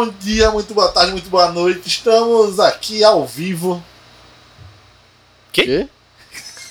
bom 0.00 0.08
dia, 0.18 0.50
muito 0.50 0.72
boa 0.72 0.90
tarde, 0.90 1.12
muito 1.12 1.28
boa 1.28 1.52
noite. 1.52 1.86
Estamos 1.86 2.58
aqui 2.58 3.04
ao 3.04 3.26
vivo. 3.26 3.84
Quê? 5.52 5.90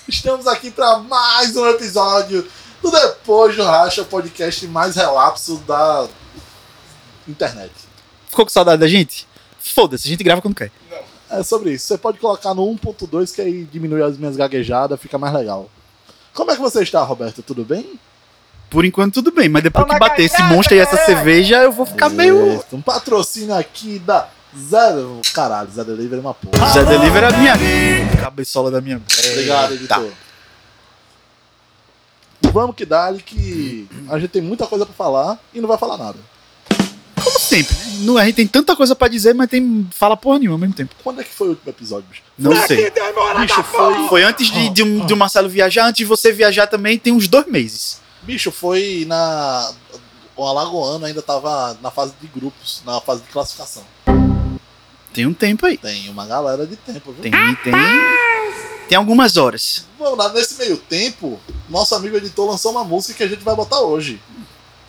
Estamos 0.08 0.48
aqui 0.48 0.72
para 0.72 0.98
mais 0.98 1.56
um 1.56 1.68
episódio 1.68 2.50
do 2.82 2.90
Depois 2.90 3.56
do 3.56 3.64
Racha, 3.64 4.02
o 4.02 4.06
podcast 4.06 4.66
mais 4.66 4.96
relapso 4.96 5.58
da 5.58 6.08
internet. 7.28 7.72
Ficou 8.28 8.46
com 8.46 8.52
saudade 8.52 8.82
da 8.82 8.88
gente? 8.88 9.28
Foda-se, 9.60 10.08
a 10.08 10.10
gente 10.10 10.24
grava 10.24 10.42
quando 10.42 10.56
quer. 10.56 10.72
É 11.30 11.44
sobre 11.44 11.74
isso. 11.74 11.86
Você 11.86 12.00
pode 12.00 12.18
colocar 12.18 12.56
no 12.56 12.64
1.2 12.64 13.36
que 13.36 13.42
aí 13.42 13.64
diminui 13.66 14.02
as 14.02 14.18
minhas 14.18 14.36
gaguejadas, 14.36 15.00
fica 15.00 15.20
mais 15.20 15.36
legal. 15.36 15.70
Como 16.34 16.50
é 16.50 16.56
que 16.56 16.62
você 16.62 16.82
está, 16.82 17.04
Roberto? 17.04 17.44
Tudo 17.44 17.64
bem? 17.64 18.00
Por 18.70 18.86
enquanto 18.86 19.16
tudo 19.16 19.32
bem, 19.32 19.50
mas 19.50 19.64
depois 19.64 19.86
Toma 19.86 19.96
que 19.96 20.00
bater 20.00 20.24
esse 20.26 20.42
monstro 20.44 20.76
e 20.76 20.80
essa 20.80 20.98
cerveja, 21.06 21.58
eu 21.64 21.72
vou 21.72 21.86
ficar 21.86 22.10
meio. 22.10 22.54
Isso, 22.56 22.66
Um 22.74 22.82
patrocínio 22.82 23.56
aqui 23.56 23.98
da 24.00 24.28
Zero. 24.58 25.22
Caralho, 25.34 25.70
Zé 25.72 25.84
Delivery 25.84 26.18
é 26.18 26.22
uma 26.22 26.34
porra. 26.34 26.70
Zé 26.72 26.84
Deliver 26.86 27.24
é 27.24 27.28
a 27.28 27.32
minha 27.38 27.56
cabeçola 28.22 28.70
da 28.72 28.80
minha. 28.82 29.02
Obrigado, 29.32 29.70
Tá. 29.88 29.98
editor. 30.00 30.12
Vamos 32.52 32.76
que 32.76 32.86
dá 32.86 33.14
que 33.14 33.88
a 34.10 34.18
gente 34.18 34.30
tem 34.32 34.42
muita 34.42 34.66
coisa 34.66 34.86
pra 34.86 34.94
falar 34.96 35.38
e 35.54 35.60
não 35.62 35.68
vai 35.68 35.78
falar 35.78 35.98
nada. 35.98 36.18
Como 37.24 37.38
sempre, 37.40 37.76
né? 37.76 37.86
Não, 38.00 38.18
a 38.18 38.26
gente 38.26 38.36
tem 38.36 38.48
tanta 38.48 38.76
coisa 38.76 38.96
pra 38.96 39.08
dizer, 39.08 39.36
mas 39.36 39.50
tem 39.50 39.88
fala 39.92 40.16
porra 40.18 40.40
nenhuma 40.40 40.56
ao 40.56 40.60
mesmo 40.60 40.74
tempo. 40.74 40.96
Quando 41.04 41.22
é 41.22 41.24
que 41.24 41.30
foi 41.34 41.48
o 41.48 41.50
último 41.52 41.70
episódio, 41.70 42.06
bicho? 42.10 42.24
Não 42.38 42.56
sei. 42.66 42.90
Bicho, 43.42 43.64
foi. 43.64 44.08
Foi 44.08 44.24
antes 44.24 44.48
de, 44.48 44.70
de, 44.70 44.84
um- 44.84 45.06
de 45.06 45.14
o 45.14 45.18
Marcelo 45.18 45.50
viajar, 45.50 45.86
antes 45.86 45.98
de 46.00 46.06
você 46.06 46.32
viajar 46.32 46.66
também, 46.68 46.98
tem 46.98 47.12
uns 47.14 47.28
dois 47.28 47.46
meses. 47.48 48.00
Bicho, 48.30 48.52
foi 48.52 49.06
na. 49.08 49.74
O 50.36 50.46
Alagoano 50.46 51.04
ainda 51.04 51.20
tava 51.20 51.76
na 51.82 51.90
fase 51.90 52.14
de 52.22 52.28
grupos, 52.28 52.84
na 52.86 53.02
fase 53.02 53.24
de 53.24 53.28
classificação. 53.30 53.84
Tem 55.12 55.26
um 55.26 55.34
tempo 55.34 55.66
aí. 55.66 55.80
Tem 55.80 56.08
uma 56.12 56.28
galera 56.28 56.68
de 56.68 56.76
tempo, 56.76 57.12
viu? 57.12 57.24
Tem, 57.24 57.32
tem. 57.32 57.74
Tem 58.88 58.96
algumas 58.96 59.36
horas. 59.36 59.84
Lá, 60.00 60.32
nesse 60.32 60.60
meio 60.60 60.78
tempo, 60.78 61.40
nosso 61.68 61.96
amigo 61.96 62.18
editor 62.18 62.48
lançou 62.48 62.72
uma 62.72 62.84
música 62.84 63.16
que 63.16 63.24
a 63.24 63.28
gente 63.28 63.44
vai 63.44 63.56
botar 63.56 63.82
hoje. 63.82 64.22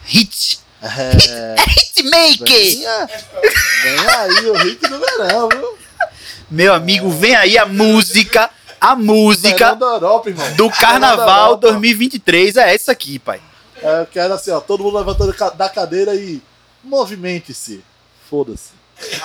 Hit. 0.04 0.60
É. 0.82 1.56
Hitmaker! 1.68 2.46
Vem, 2.48 2.78
vem 3.82 4.08
aí 4.08 4.50
o 4.50 4.54
hit 4.54 4.80
do 4.80 4.98
verão, 4.98 5.48
viu? 5.50 5.78
Meu 6.50 6.72
amigo, 6.72 7.10
vem 7.10 7.34
aí 7.34 7.58
a 7.58 7.66
música. 7.66 8.50
A 8.80 8.96
música 8.96 9.74
da 9.74 9.86
Europa, 9.86 10.30
irmão. 10.30 10.52
do 10.54 10.70
Carnaval 10.70 11.50
Europa. 11.50 11.68
2023 11.68 12.56
é 12.56 12.74
essa 12.74 12.92
aqui, 12.92 13.18
pai. 13.18 13.40
É, 13.82 14.00
eu 14.02 14.06
quero 14.06 14.32
assim, 14.34 14.50
ó, 14.50 14.60
todo 14.60 14.82
mundo 14.82 14.98
levantando 14.98 15.34
da 15.54 15.68
cadeira 15.68 16.14
e 16.14 16.40
movimente-se. 16.82 17.82
Foda-se. 18.28 18.70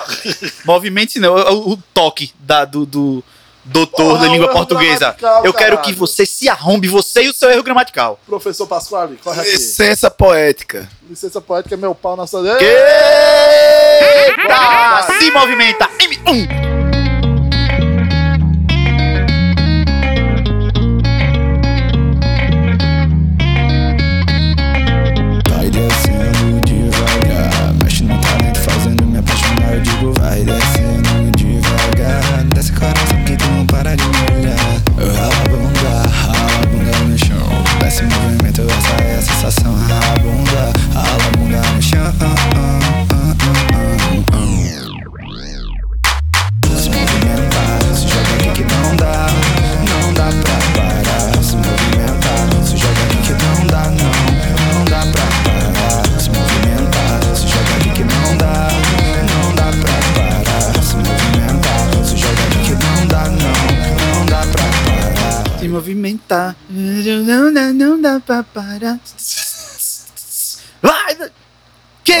Movimento 0.64 1.20
não, 1.20 1.38
é 1.38 1.50
o, 1.50 1.70
o 1.70 1.76
toque 1.92 2.32
da, 2.38 2.64
do, 2.64 2.86
do 2.86 3.22
doutor 3.66 4.12
Porra, 4.12 4.26
da 4.26 4.32
língua 4.32 4.48
portuguesa. 4.48 5.16
Eu 5.44 5.52
quero 5.52 5.78
que 5.82 5.92
você 5.92 6.24
se 6.24 6.48
arrombe, 6.48 6.88
você 6.88 7.24
e 7.24 7.28
o 7.28 7.34
seu 7.34 7.50
erro 7.50 7.62
gramatical. 7.62 8.18
Professor 8.26 8.66
Pasquale, 8.66 9.16
corre 9.22 9.40
aqui. 9.40 9.50
Licença 9.52 10.10
poética. 10.10 10.88
Licença 11.08 11.40
poética, 11.40 11.74
é 11.74 11.78
meu 11.78 11.94
pau 11.94 12.16
na 12.16 12.26
sua. 12.26 12.42
Eita! 12.60 12.76
Se 15.18 15.30
movimenta! 15.30 15.88
M1! 15.98 16.75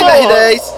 10, 0.04 0.74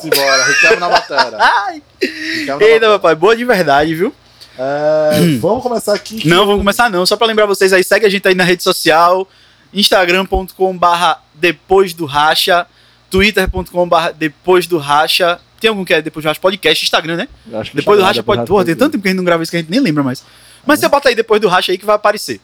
Simbora, 0.00 0.44
Ricardo 0.44 0.80
na 0.80 0.88
matéria. 0.88 1.82
Eita, 2.60 2.86
papai, 2.86 3.14
boa 3.14 3.36
de 3.36 3.44
verdade, 3.44 3.94
viu? 3.94 4.14
É, 4.58 5.38
vamos 5.40 5.62
começar 5.62 5.94
aqui. 5.94 6.26
Não, 6.26 6.46
vamos 6.46 6.60
começar 6.60 6.90
não. 6.90 7.04
Só 7.04 7.16
para 7.16 7.26
lembrar 7.26 7.46
vocês 7.46 7.72
aí, 7.72 7.82
segue 7.82 8.06
a 8.06 8.08
gente 8.08 8.26
aí 8.26 8.34
na 8.34 8.44
rede 8.44 8.62
social, 8.62 9.28
instagram.com 9.72 10.76
barra 10.76 11.20
depois 11.34 11.92
do 11.92 12.06
racha, 12.06 12.66
twitter.com 13.10 13.88
barra 13.88 14.12
depois 14.12 14.66
do 14.66 14.78
racha. 14.78 15.40
Tem 15.60 15.68
algum 15.68 15.84
que 15.84 15.92
é 15.92 16.00
depois 16.00 16.24
do 16.24 16.28
racha 16.28 16.40
podcast? 16.40 16.84
Instagram, 16.84 17.16
né? 17.16 17.28
Depois 17.74 17.98
do 17.98 18.04
racha 18.04 18.20
é 18.20 18.22
pode 18.22 18.46
Pô, 18.46 18.64
tem 18.64 18.76
tanto 18.76 18.92
tempo 18.92 19.02
que 19.02 19.08
a 19.08 19.10
gente 19.10 19.18
não 19.18 19.24
grava 19.24 19.42
isso 19.42 19.50
que 19.50 19.56
a 19.56 19.60
gente 19.60 19.70
nem 19.70 19.80
lembra 19.80 20.04
mais. 20.04 20.22
Mas 20.64 20.78
é. 20.78 20.82
você 20.82 20.88
bota 20.88 21.08
aí 21.08 21.14
depois 21.16 21.40
do 21.40 21.48
racha 21.48 21.72
aí 21.72 21.78
que 21.78 21.86
vai 21.86 21.96
aparecer. 21.96 22.40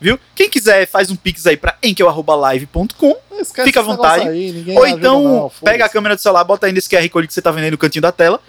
Viu? 0.00 0.18
Quem 0.34 0.48
quiser, 0.48 0.86
faz 0.86 1.10
um 1.10 1.16
pix 1.16 1.46
aí 1.46 1.56
pra 1.56 1.76
enkel.live.com 1.82 3.16
fica 3.44 3.80
à 3.80 3.82
vontade. 3.82 4.28
Aí, 4.28 4.76
ou 4.76 4.86
então 4.86 5.22
não, 5.22 5.52
pega 5.62 5.84
a 5.84 5.88
câmera 5.88 6.16
do 6.16 6.22
celular, 6.22 6.44
bota 6.44 6.66
aí 6.66 6.72
nesse 6.72 6.88
QR 6.88 7.08
Code 7.08 7.26
que 7.26 7.34
você 7.34 7.42
tá 7.42 7.50
vendo 7.50 7.64
aí 7.64 7.70
no 7.70 7.78
cantinho 7.78 8.02
da 8.02 8.12
tela. 8.12 8.40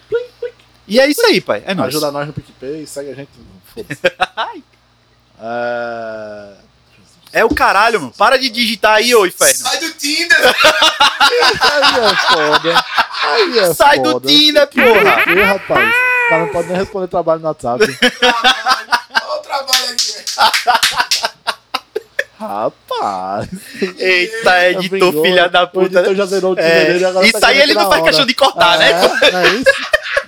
E 0.86 0.98
é 0.98 1.06
isso 1.06 1.24
aí, 1.26 1.40
pai. 1.40 1.62
É 1.66 1.74
nóis. 1.74 1.88
Ajuda 1.88 2.10
nós 2.10 2.26
no 2.26 2.32
PicPay, 2.32 2.86
segue 2.86 3.10
a 3.10 3.14
gente. 3.14 3.30
Foda-se. 3.74 4.00
é... 5.40 6.68
É 7.30 7.44
o 7.44 7.54
caralho, 7.54 8.00
mano. 8.00 8.14
Para 8.16 8.38
de 8.38 8.48
digitar 8.48 8.94
aí, 8.94 9.14
ô 9.14 9.26
inferno. 9.26 9.54
Sai 9.54 9.78
do 9.80 9.90
Tinder! 9.92 10.38
Aí 11.20 12.00
é 12.00 12.16
foda. 12.16 12.84
Aí 13.22 13.58
é 13.58 13.74
Sai 13.74 13.98
do 13.98 14.12
foda. 14.12 14.28
Tinder, 14.28 14.66
porra. 14.66 15.32
Ih, 15.34 15.42
rapaz. 15.42 15.94
O 15.94 16.28
cara 16.30 16.44
não 16.46 16.52
pode 16.52 16.68
nem 16.68 16.76
responder 16.78 17.08
trabalho 17.08 17.40
no 17.40 17.48
WhatsApp. 17.48 17.84
Trabalho 19.48 19.90
aqui. 19.92 21.38
Rapaz. 22.38 23.48
Eita, 23.98 24.68
editor, 24.70 25.10
Vingou. 25.10 25.24
filha 25.24 25.48
da 25.48 25.66
puta. 25.66 25.86
editor 25.86 26.10
né? 26.10 26.14
já 26.14 26.26
zerou 26.26 26.52
o 26.52 26.54
Tinder 26.56 26.70
É, 26.70 26.84
dele. 26.92 27.04
Agora 27.04 27.26
isso 27.26 27.40
tá 27.40 27.48
aí 27.48 27.60
ele 27.60 27.74
não 27.74 27.88
faz 27.88 28.04
questão 28.04 28.26
de 28.26 28.34
cortar, 28.34 28.78
né? 28.78 28.90
É, 28.90 29.30
não 29.32 29.40
é 29.40 29.48
isso? 29.54 29.64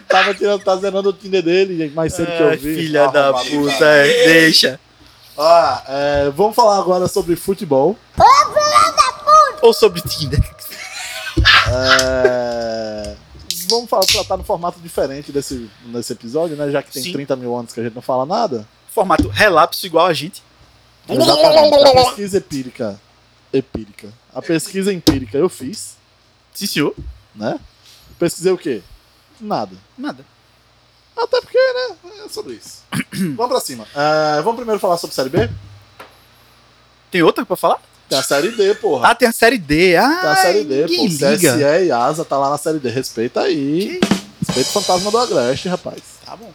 Tava 0.08 0.34
tirando, 0.34 0.64
tá 0.64 0.76
zerando 0.76 1.08
o 1.10 1.12
Tinder 1.12 1.40
dele 1.42 1.92
mais 1.94 2.12
cedo 2.14 2.32
que 2.32 2.42
eu 2.42 2.50
vi. 2.58 2.74
filha 2.74 3.06
da 3.08 3.26
Arrombado, 3.28 3.48
puta, 3.50 3.78
cara. 3.78 4.08
é, 4.08 4.24
deixa. 4.26 4.80
Ah, 5.38 5.82
é, 5.86 6.30
vamos 6.34 6.56
falar 6.56 6.78
agora 6.78 7.06
sobre 7.06 7.36
futebol. 7.36 7.96
Ou 9.62 9.72
sobre 9.72 10.00
Tinder. 10.00 10.40
É, 11.72 13.14
vamos 13.68 13.88
falar, 13.88 14.04
tratar 14.04 14.36
no 14.36 14.42
formato 14.42 14.80
diferente 14.80 15.30
desse, 15.30 15.70
desse 15.84 16.12
episódio, 16.12 16.56
né? 16.56 16.70
Já 16.72 16.82
que 16.82 16.90
tem 16.90 17.02
Sim. 17.04 17.12
30 17.12 17.36
mil 17.36 17.54
anos 17.56 17.72
que 17.72 17.78
a 17.78 17.84
gente 17.84 17.94
não 17.94 18.02
fala 18.02 18.26
nada. 18.26 18.66
Formato 18.94 19.28
relapso 19.28 19.86
igual 19.86 20.06
a 20.06 20.12
gente. 20.12 20.42
Exatamente. 21.08 21.74
A 21.98 22.04
pesquisa 22.04 22.38
empírica. 22.38 23.00
Empírica. 23.52 24.12
A 24.34 24.40
pesquisa 24.42 24.92
empírica 24.92 25.36
eu 25.38 25.48
fiz, 25.48 25.96
Sim, 26.54 26.66
senhor. 26.66 26.94
né? 27.34 27.58
Pesquisei 28.18 28.52
o 28.52 28.58
quê? 28.58 28.82
Nada. 29.40 29.76
Nada. 29.98 30.24
Até 31.16 31.40
porque, 31.40 31.58
né? 31.58 31.96
É 32.24 32.28
sobre 32.28 32.54
isso. 32.54 32.82
vamos 33.36 33.48
pra 33.48 33.60
cima. 33.60 33.86
É, 33.94 34.40
vamos 34.42 34.56
primeiro 34.56 34.78
falar 34.80 34.96
sobre 34.98 35.14
Série 35.14 35.28
B? 35.28 35.48
Tem 37.10 37.22
outra 37.22 37.44
pra 37.44 37.56
falar? 37.56 37.80
Tem 38.08 38.18
a 38.18 38.22
Série 38.22 38.50
D, 38.52 38.74
porra. 38.74 39.08
Ah, 39.08 39.14
tem 39.14 39.28
a 39.28 39.32
série 39.32 39.58
D. 39.58 39.96
Ah, 39.96 40.18
Tem 40.20 40.30
a 40.30 40.36
Série 40.36 40.64
D, 40.64 40.82
pô. 40.82 40.88
que 40.88 41.08
CSE 41.08 41.24
liga. 41.26 41.80
e 41.80 41.92
Asa 41.92 42.24
tá 42.24 42.36
lá 42.38 42.50
na 42.50 42.58
Série 42.58 42.78
D. 42.78 42.88
Respeita 42.88 43.40
aí. 43.42 44.00
Respeita 44.46 44.68
o 44.70 44.72
Fantasma 44.72 45.10
do 45.10 45.18
Agreste, 45.18 45.68
rapaz. 45.68 46.00
Tá 46.24 46.36
bom. 46.36 46.52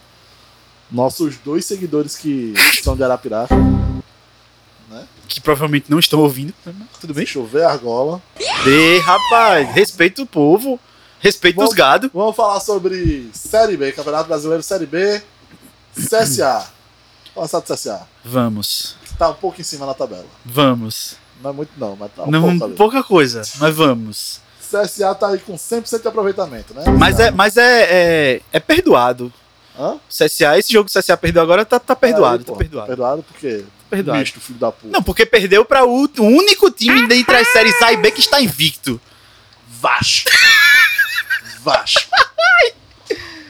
Nossos 0.90 1.36
dois 1.38 1.64
seguidores 1.64 2.16
que 2.16 2.54
são 2.82 2.96
de 2.96 3.02
Arapiraca. 3.02 3.54
Que 5.28 5.40
provavelmente 5.40 5.90
não 5.90 5.98
estão 5.98 6.20
ouvindo. 6.20 6.54
mas 6.64 6.74
Tudo 7.00 7.12
bem? 7.12 7.26
Chover 7.26 7.64
argola. 7.64 8.22
D, 8.64 8.98
rapaz. 9.00 9.68
Respeita 9.74 10.22
o 10.22 10.26
povo. 10.26 10.78
Respeita 11.18 11.56
Vamos- 11.56 11.70
os 11.72 11.76
gado. 11.76 12.10
Vamos 12.14 12.36
falar 12.36 12.60
sobre 12.60 13.28
Série 13.32 13.76
B, 13.76 13.90
Campeonato 13.90 14.28
Brasileiro 14.28 14.62
Série 14.62 14.86
B. 14.86 15.20
CSA. 15.94 16.66
Vamos 17.34 17.50
falar 17.50 17.64
do 17.64 17.74
CSA. 17.74 18.06
Vamos. 18.24 18.96
Tá 19.18 19.30
um 19.30 19.34
pouco 19.34 19.60
em 19.60 19.64
cima 19.64 19.84
na 19.86 19.94
tabela. 19.94 20.26
Vamos. 20.44 21.16
Não 21.42 21.50
é 21.50 21.52
muito 21.52 21.70
não, 21.76 21.96
mas 21.96 22.12
tá 22.14 22.22
um 22.22 22.30
não, 22.30 22.58
pouco 22.58 22.74
pouca 22.76 23.02
coisa, 23.02 23.42
mas 23.58 23.74
vamos. 23.74 24.40
CSA 24.60 25.14
tá 25.14 25.28
aí 25.28 25.38
com 25.38 25.54
100% 25.54 26.02
de 26.02 26.08
aproveitamento, 26.08 26.72
né? 26.74 26.84
Mas 26.98 27.18
é, 27.20 27.30
mas 27.30 27.56
é, 27.56 27.82
é, 28.36 28.40
é 28.52 28.60
perdoado. 28.60 29.32
Hã? 29.78 29.98
CSA, 30.08 30.58
esse 30.58 30.72
jogo 30.72 30.88
que 30.88 30.98
o 30.98 31.00
CSA 31.02 31.16
perdeu 31.16 31.42
agora 31.42 31.64
tá, 31.64 31.78
tá 31.78 31.94
perdoado, 31.94 32.38
Aí, 32.38 32.44
tá 32.44 32.52
pô, 32.52 32.58
perdoado. 32.58 32.86
Perdoado 32.86 33.22
porque 33.22 33.64
Perdoado. 33.90 34.18
misto, 34.18 34.40
filho 34.40 34.58
da 34.58 34.72
puta. 34.72 34.88
Não, 34.88 35.02
porque 35.02 35.26
perdeu 35.26 35.64
pra 35.64 35.84
o, 35.84 36.04
o 36.18 36.22
único 36.22 36.70
time 36.70 37.06
dentre 37.06 37.36
as 37.36 37.48
séries 37.48 37.80
A 37.82 37.92
e 37.92 37.96
B 37.96 38.10
que 38.10 38.20
está 38.20 38.40
invicto. 38.40 39.00
Vasco. 39.80 40.30
Vasco. 41.62 42.10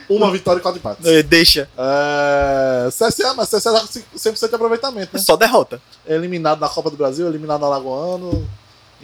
Uma 0.08 0.30
vitória 0.30 0.60
e 0.60 0.62
quatro 0.62 0.78
empates. 0.78 1.04
É, 1.04 1.22
Deixa. 1.22 1.68
É... 1.76 2.88
CSA, 2.90 3.34
mas 3.34 3.48
CSA 3.48 3.72
tá 3.72 3.80
com 3.80 4.18
100% 4.18 4.48
de 4.48 4.54
aproveitamento, 4.54 5.10
né? 5.12 5.20
Só 5.20 5.36
derrota. 5.36 5.80
Eliminado 6.06 6.60
na 6.60 6.68
Copa 6.68 6.90
do 6.90 6.96
Brasil, 6.96 7.26
eliminado 7.26 7.60
no 7.60 7.66
Alagoano. 7.66 8.48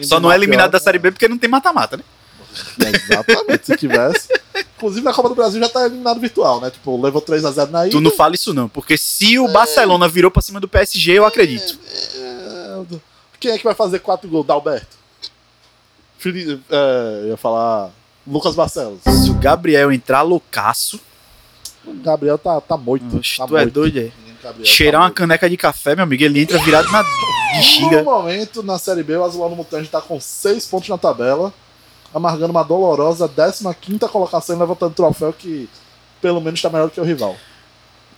Só 0.02 0.20
não 0.20 0.30
é 0.30 0.36
eliminado 0.36 0.70
da 0.70 0.78
Série 0.78 0.98
B 0.98 1.10
porque 1.10 1.28
não 1.28 1.38
tem 1.38 1.50
mata-mata, 1.50 1.96
né? 1.96 2.04
Exatamente, 2.78 3.66
se 3.66 3.76
tivesse. 3.76 4.28
Inclusive 4.82 5.04
na 5.04 5.12
Copa 5.14 5.28
do 5.28 5.34
Brasil 5.36 5.60
já 5.60 5.68
tá 5.68 5.86
eliminado 5.86 6.18
virtual, 6.18 6.60
né? 6.60 6.68
Tipo, 6.70 7.00
levou 7.00 7.22
3x0 7.22 7.70
na 7.70 7.86
ida. 7.86 7.92
Tu 7.96 8.00
não 8.00 8.10
fala 8.10 8.34
isso 8.34 8.52
não, 8.52 8.68
porque 8.68 8.96
se 8.98 9.38
o 9.38 9.46
Barcelona 9.46 10.08
virou 10.08 10.28
pra 10.28 10.42
cima 10.42 10.58
do 10.58 10.66
PSG, 10.66 11.12
eu 11.18 11.24
acredito. 11.24 11.78
É, 12.16 12.82
Quem 13.38 13.52
é 13.52 13.58
que 13.58 13.62
vai 13.64 13.74
fazer 13.74 14.00
4 14.00 14.28
gols? 14.28 14.44
Dalberto? 14.46 14.96
Fili- 16.18 16.60
É, 16.70 17.20
eu 17.22 17.28
ia 17.28 17.36
falar 17.36 17.90
Lucas 18.26 18.54
Barcelos. 18.56 18.98
Se 19.04 19.30
o 19.30 19.34
Gabriel 19.34 19.92
entrar 19.92 20.22
loucaço, 20.22 21.00
O 21.84 21.92
Gabriel 21.94 22.38
tá, 22.38 22.60
tá 22.60 22.76
moito. 22.76 23.16
Oxe, 23.16 23.36
tá 23.38 23.46
tu 23.46 23.56
é 23.56 23.62
moito. 23.62 23.72
doido, 23.74 23.98
é. 23.98 24.10
Gabriel 24.42 24.66
Cheirar 24.66 24.92
tá 24.94 24.98
uma 24.98 25.04
moito. 25.06 25.16
caneca 25.16 25.48
de 25.50 25.56
café, 25.56 25.94
meu 25.96 26.04
amigo, 26.04 26.22
ele 26.24 26.40
entra 26.40 26.58
virado 26.58 26.90
na 26.92 27.02
No 27.02 27.08
bexiga. 27.56 28.02
momento, 28.04 28.62
na 28.62 28.78
Série 28.78 29.02
B, 29.02 29.16
o 29.16 29.24
Azulano 29.24 29.54
Mutante 29.56 29.88
tá 29.88 30.00
com 30.00 30.20
6 30.20 30.66
pontos 30.66 30.88
na 30.88 30.98
tabela, 30.98 31.52
amargando 32.14 32.50
uma 32.52 32.62
dolorosa 32.62 33.28
15ª 33.28 34.08
colocação 34.08 34.56
e 34.56 34.58
levantando 34.58 34.94
troféu 34.94 35.32
que 35.32 35.68
pelo 36.20 36.40
menos 36.40 36.60
tá 36.62 36.68
melhor 36.70 36.86
do 36.86 36.92
que 36.92 37.00
o 37.00 37.04
rival. 37.04 37.36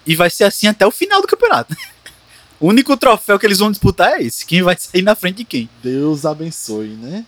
E 0.07 0.15
vai 0.15 0.29
ser 0.31 0.45
assim 0.45 0.67
até 0.67 0.87
o 0.87 0.91
final 0.91 1.21
do 1.21 1.27
campeonato. 1.29 1.75
O 2.61 2.69
único 2.69 2.97
troféu 2.97 3.39
que 3.39 3.45
eles 3.45 3.59
vão 3.59 3.71
disputar 3.71 4.13
é 4.13 4.23
esse. 4.23 4.47
Quem 4.47 4.63
vai 4.63 4.77
sair 4.79 5.03
na 5.03 5.15
frente 5.17 5.39
de 5.39 5.45
quem? 5.45 5.69
Deus 5.83 6.25
abençoe, 6.25 6.91
né? 6.91 7.27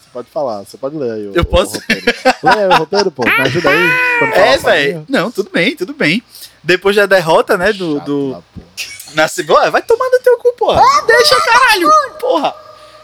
Você 0.00 0.10
pode 0.12 0.28
falar, 0.30 0.64
você 0.64 0.76
pode 0.78 0.96
ler 0.96 1.12
aí. 1.12 1.28
o- 1.28 1.34
Eu 1.34 1.42
o 1.42 1.44
posso? 1.44 1.74
roteiro. 1.74 2.04
Lê 2.42 2.50
aí 2.50 2.66
o 2.68 2.74
roteiro, 2.78 3.10
pô. 3.12 3.22
Me 3.22 3.30
ajuda 3.42 3.68
aí. 3.68 3.90
É, 4.32 4.56
velho. 4.58 5.06
Não, 5.08 5.30
tudo 5.30 5.50
bem, 5.50 5.76
tudo 5.76 5.92
bem. 5.92 6.22
Depois 6.64 6.96
da 6.96 7.04
derrota, 7.06 7.56
né, 7.56 7.72
do... 7.72 7.96
Chato 7.98 8.04
do... 8.06 8.30
da 8.32 8.40
porra. 8.40 8.66
Na 9.14 9.28
segunda, 9.28 9.70
vai 9.70 9.82
tomar 9.82 10.08
no 10.10 10.18
teu 10.20 10.38
cu, 10.38 10.52
porra. 10.56 10.82
Deixa, 11.06 11.40
caralho. 11.42 11.90
Porra. 12.18 12.54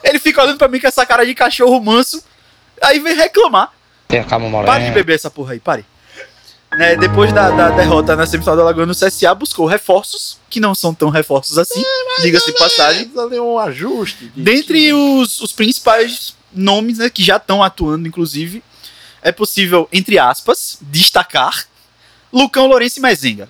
Ele 0.02 0.18
fica 0.18 0.42
olhando 0.42 0.58
pra 0.58 0.68
mim 0.68 0.80
com 0.80 0.86
essa 0.86 1.04
cara 1.04 1.24
de 1.24 1.34
cachorro 1.34 1.80
manso. 1.80 2.22
Aí 2.82 2.98
vem 2.98 3.14
reclamar. 3.14 3.72
Tem 4.08 4.20
a 4.20 4.24
calma 4.24 4.64
Pare 4.64 4.86
de 4.86 4.90
beber 4.90 5.14
essa 5.14 5.30
porra 5.30 5.52
aí, 5.52 5.60
pare. 5.60 5.84
Né, 6.72 6.94
depois 6.96 7.32
da, 7.32 7.50
da 7.50 7.70
derrota 7.70 8.14
na 8.14 8.26
semifinal 8.26 8.56
da 8.56 8.62
Lagoa 8.62 8.86
no 8.86 8.94
CSA, 8.94 9.34
buscou 9.34 9.66
reforços, 9.66 10.38
que 10.48 10.60
não 10.60 10.72
são 10.72 10.94
tão 10.94 11.08
reforços 11.10 11.58
assim, 11.58 11.82
diga-se 12.22 12.52
de 12.52 12.58
passagem. 12.58 13.10
Um 13.40 13.58
ajuste. 13.58 14.28
de 14.28 14.40
Dentre 14.40 14.92
os, 14.92 15.40
os 15.40 15.50
principais 15.50 16.36
nomes 16.52 16.98
né, 16.98 17.10
que 17.10 17.24
já 17.24 17.38
estão 17.38 17.60
atuando, 17.60 18.06
inclusive, 18.06 18.62
é 19.20 19.32
possível, 19.32 19.88
entre 19.92 20.16
aspas, 20.16 20.78
destacar 20.82 21.66
Lucão 22.32 22.66
Lourenço 22.66 23.00
e 23.00 23.02
Mezenga. 23.02 23.48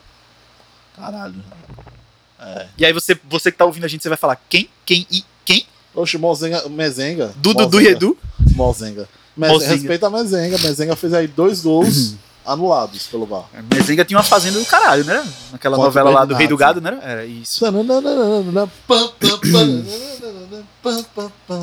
Caralho. 0.96 1.44
E 2.78 2.86
aí 2.86 2.92
você, 2.92 3.18
você 3.28 3.52
que 3.52 3.58
tá 3.58 3.66
ouvindo 3.66 3.84
a 3.84 3.88
gente, 3.88 4.02
você 4.02 4.08
vai 4.08 4.18
falar 4.18 4.40
quem, 4.48 4.68
quem 4.84 5.06
e 5.10 5.22
quem? 5.44 5.66
Oxe, 5.94 6.16
Mozenga, 6.18 6.68
Mezenga. 6.68 7.32
Du, 7.36 7.52
Dudu 7.54 7.80
e 7.80 7.84
Mozenga. 7.84 7.90
Edu. 7.90 8.18
Mozenga. 8.54 9.08
Mez- 9.36 9.52
Mozenga. 9.52 9.72
Respeita 9.74 10.06
a 10.06 10.10
Mezenga. 10.10 10.58
Mezenga 10.58 10.96
fez 10.96 11.12
aí 11.14 11.26
dois 11.26 11.62
gols 11.62 12.14
anulados 12.46 13.06
pelo 13.06 13.26
VAR. 13.26 13.44
Mezenga 13.72 14.04
tinha 14.04 14.16
uma 14.18 14.24
fazenda 14.24 14.58
do 14.58 14.64
caralho, 14.64 15.04
né? 15.04 15.24
Naquela 15.52 15.76
Contra 15.76 15.88
novela 15.88 16.10
lá 16.20 16.24
do 16.24 16.34
Rei 16.34 16.46
do. 16.46 16.56
Gado, 16.56 16.80
né? 16.80 16.98
Era 17.02 17.24
isso. 17.26 17.58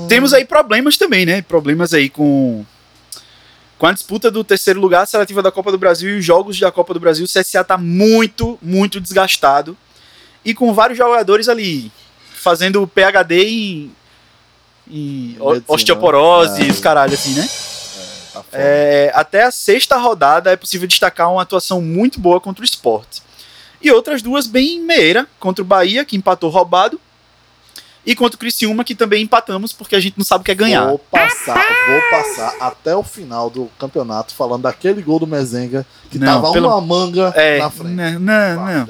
Temos 0.07 0.33
aí 0.33 0.45
problemas 0.45 0.97
também, 0.97 1.25
né? 1.25 1.41
Problemas 1.41 1.93
aí 1.93 2.09
com 2.09 2.65
com 3.77 3.85
a 3.85 3.91
disputa 3.91 4.31
do 4.31 4.43
terceiro 4.43 4.79
lugar 4.81 5.05
seletiva 5.05 5.43
da 5.43 5.51
Copa 5.51 5.71
do 5.71 5.77
Brasil 5.77 6.15
e 6.15 6.17
os 6.19 6.25
jogos 6.25 6.59
da 6.59 6.71
Copa 6.71 6.95
do 6.95 6.99
Brasil, 6.99 7.25
o 7.25 7.27
CSA 7.27 7.63
tá 7.63 7.77
muito, 7.77 8.57
muito 8.59 8.99
desgastado 8.99 9.77
e 10.43 10.51
com 10.55 10.73
vários 10.73 10.97
jogadores 10.97 11.47
ali 11.47 11.91
fazendo 12.33 12.87
PhD 12.87 13.43
em, 13.43 13.91
em 14.91 15.37
Medicina. 15.39 15.63
osteoporose 15.67 16.61
e 16.63 16.67
É. 16.67 16.71
os 16.71 16.79
caralho 16.79 17.13
assim, 17.13 17.33
né? 17.33 17.43
Tá 18.33 18.43
foda. 18.43 18.47
É, 18.53 19.11
até 19.15 19.43
a 19.43 19.51
sexta 19.51 19.97
rodada 19.97 20.51
é 20.51 20.55
possível 20.55 20.87
destacar 20.87 21.31
uma 21.31 21.41
atuação 21.41 21.81
muito 21.81 22.19
boa 22.19 22.39
contra 22.39 22.61
o 22.61 22.65
esporte. 22.65 23.21
E 23.81 23.91
outras 23.91 24.21
duas 24.21 24.47
bem 24.47 24.79
meira, 24.81 25.27
contra 25.39 25.61
o 25.63 25.65
Bahia, 25.65 26.03
que 26.03 26.15
empatou 26.15 26.49
roubado, 26.49 26.99
e 28.05 28.15
contra 28.15 28.35
o 28.37 28.39
Criciúma, 28.39 28.83
que 28.85 28.95
também 28.95 29.23
empatamos, 29.23 29.73
porque 29.73 29.93
a 29.95 29.99
gente 29.99 30.17
não 30.17 30.23
sabe 30.23 30.41
o 30.41 30.45
que 30.45 30.51
é 30.51 30.55
ganhar. 30.55 30.85
Vou 30.87 30.97
passar, 30.97 31.55
vou 31.87 32.01
passar 32.09 32.55
até 32.61 32.95
o 32.95 33.03
final 33.03 33.49
do 33.49 33.69
campeonato 33.77 34.33
falando 34.33 34.61
daquele 34.63 35.01
gol 35.01 35.19
do 35.19 35.27
Mezenga 35.27 35.85
que 36.09 36.17
Não, 36.17 36.41
tava 36.41 36.53
pelo- 36.53 36.69
uma 36.69 36.79
manga 36.79 37.33
É, 37.35 37.59
na 37.59 37.69
frente. 37.69 37.93
não, 37.95 38.19
não, 38.19 38.65
não. 38.65 38.87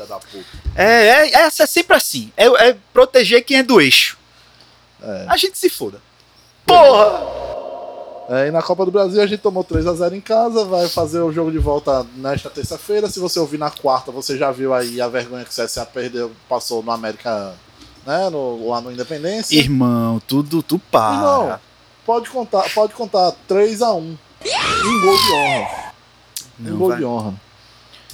É, 0.76 0.86
é, 0.86 1.32
é, 1.34 1.46
é 1.48 1.50
sempre 1.50 1.98
assim. 1.98 2.32
É, 2.38 2.46
é 2.70 2.78
proteger 2.94 3.44
quem 3.44 3.58
é 3.58 3.64
do 3.64 3.82
eixo. 3.82 4.17
É. 5.02 5.26
A 5.28 5.38
gente 5.38 5.58
se 5.58 5.70
foda. 5.70 6.00
Porra! 6.66 7.38
É, 8.30 8.48
e 8.48 8.52
na 8.52 8.62
Copa 8.62 8.84
do 8.84 8.92
Brasil 8.92 9.22
a 9.22 9.26
gente 9.28 9.40
tomou 9.42 9.64
3x0 9.64 10.12
em 10.14 10.20
casa, 10.20 10.66
vai 10.66 10.88
fazer 10.90 11.22
o 11.22 11.32
jogo 11.32 11.50
de 11.50 11.60
volta 11.60 12.06
nesta 12.16 12.50
terça-feira. 12.50 13.08
Se 13.10 13.20
você 13.22 13.40
ouvir 13.40 13.58
na 13.58 13.70
quarta, 13.72 14.12
você 14.12 14.38
já 14.38 14.52
viu 14.52 14.74
aí 14.74 15.00
a 15.00 15.08
vergonha 15.08 15.46
que 15.46 15.50
o 15.50 15.54
CSA 15.66 15.86
perdeu, 15.86 16.32
passou 16.50 16.84
no 16.84 16.92
América, 16.92 17.54
né, 18.06 18.30
no- 18.30 18.68
lá 18.70 18.82
no 18.82 18.92
Independência. 18.92 19.56
Irmão, 19.58 20.22
tudo, 20.28 20.62
tu 20.62 20.78
para. 20.78 21.14
Irmão, 21.16 21.60
pode 22.06 22.30
contar, 22.30 22.70
pode 22.74 22.94
contar 22.94 23.32
3x1. 23.48 24.18
Um 24.86 25.02
gol 25.02 25.18
de 25.18 25.32
honra. 25.34 25.94
Um 26.60 26.64
Não, 26.64 26.78
gol 26.78 26.90
vai. 26.90 26.98
de 26.98 27.06
honra. 27.06 27.34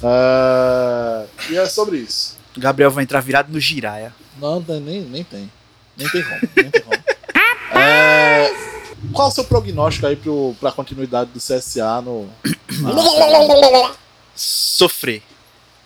É, 0.02 1.26
E 1.50 1.56
é 1.56 1.66
sobre 1.66 1.98
isso. 1.98 2.36
O 2.56 2.60
Gabriel 2.60 2.90
vai 2.90 3.02
entrar 3.02 3.20
virado 3.20 3.52
no 3.52 3.58
giraia. 3.58 4.14
Não, 4.40 4.60
nem, 4.60 5.00
nem 5.02 5.24
tem. 5.24 5.50
Nem 5.96 6.08
tem 6.08 6.22
como. 6.22 6.40
Nem 6.56 6.70
tem 6.70 6.82
como. 6.82 7.04
É, 7.80 8.50
Qual 9.12 9.28
o 9.28 9.30
seu 9.30 9.44
prognóstico 9.44 10.06
aí 10.06 10.16
pro, 10.16 10.54
pra 10.60 10.72
continuidade 10.72 11.30
do 11.30 11.38
CSA 11.40 12.00
no. 12.00 12.28
na- 12.80 13.94
Sofrer. 14.34 15.22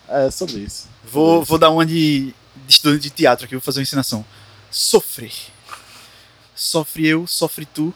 É 0.08 0.30
sobre 0.30 0.60
isso. 0.60 0.88
Vou, 1.04 1.42
vou 1.44 1.58
dar 1.58 1.70
uma 1.70 1.84
de, 1.84 2.34
de 2.66 2.74
estudante 2.74 3.02
de 3.02 3.10
teatro 3.10 3.44
aqui, 3.44 3.54
vou 3.54 3.60
fazer 3.62 3.78
uma 3.80 3.82
ensinação. 3.82 4.24
Sofrer. 4.70 5.32
Sofre 6.54 7.06
eu, 7.06 7.26
sofre 7.26 7.64
tu, 7.66 7.94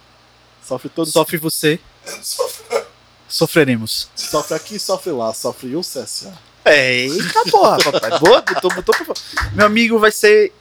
Sofre 0.66 0.88
todo. 0.88 1.10
sofre 1.10 1.36
você. 1.36 1.80
Sofreremos. 3.28 4.08
Sofre 4.14 4.54
aqui, 4.54 4.78
sofre 4.78 5.10
lá. 5.12 5.32
Sofre 5.32 5.74
o 5.74 5.80
CSA. 5.80 6.32
Eita 6.66 7.42
porra, 7.50 7.78
papai. 7.78 8.18
Boa, 8.20 8.42
botou, 8.42 8.74
botou 8.74 8.94
fora. 8.94 9.18
Meu 9.54 9.66
amigo, 9.66 9.98
vai 9.98 10.12
ser. 10.12 10.52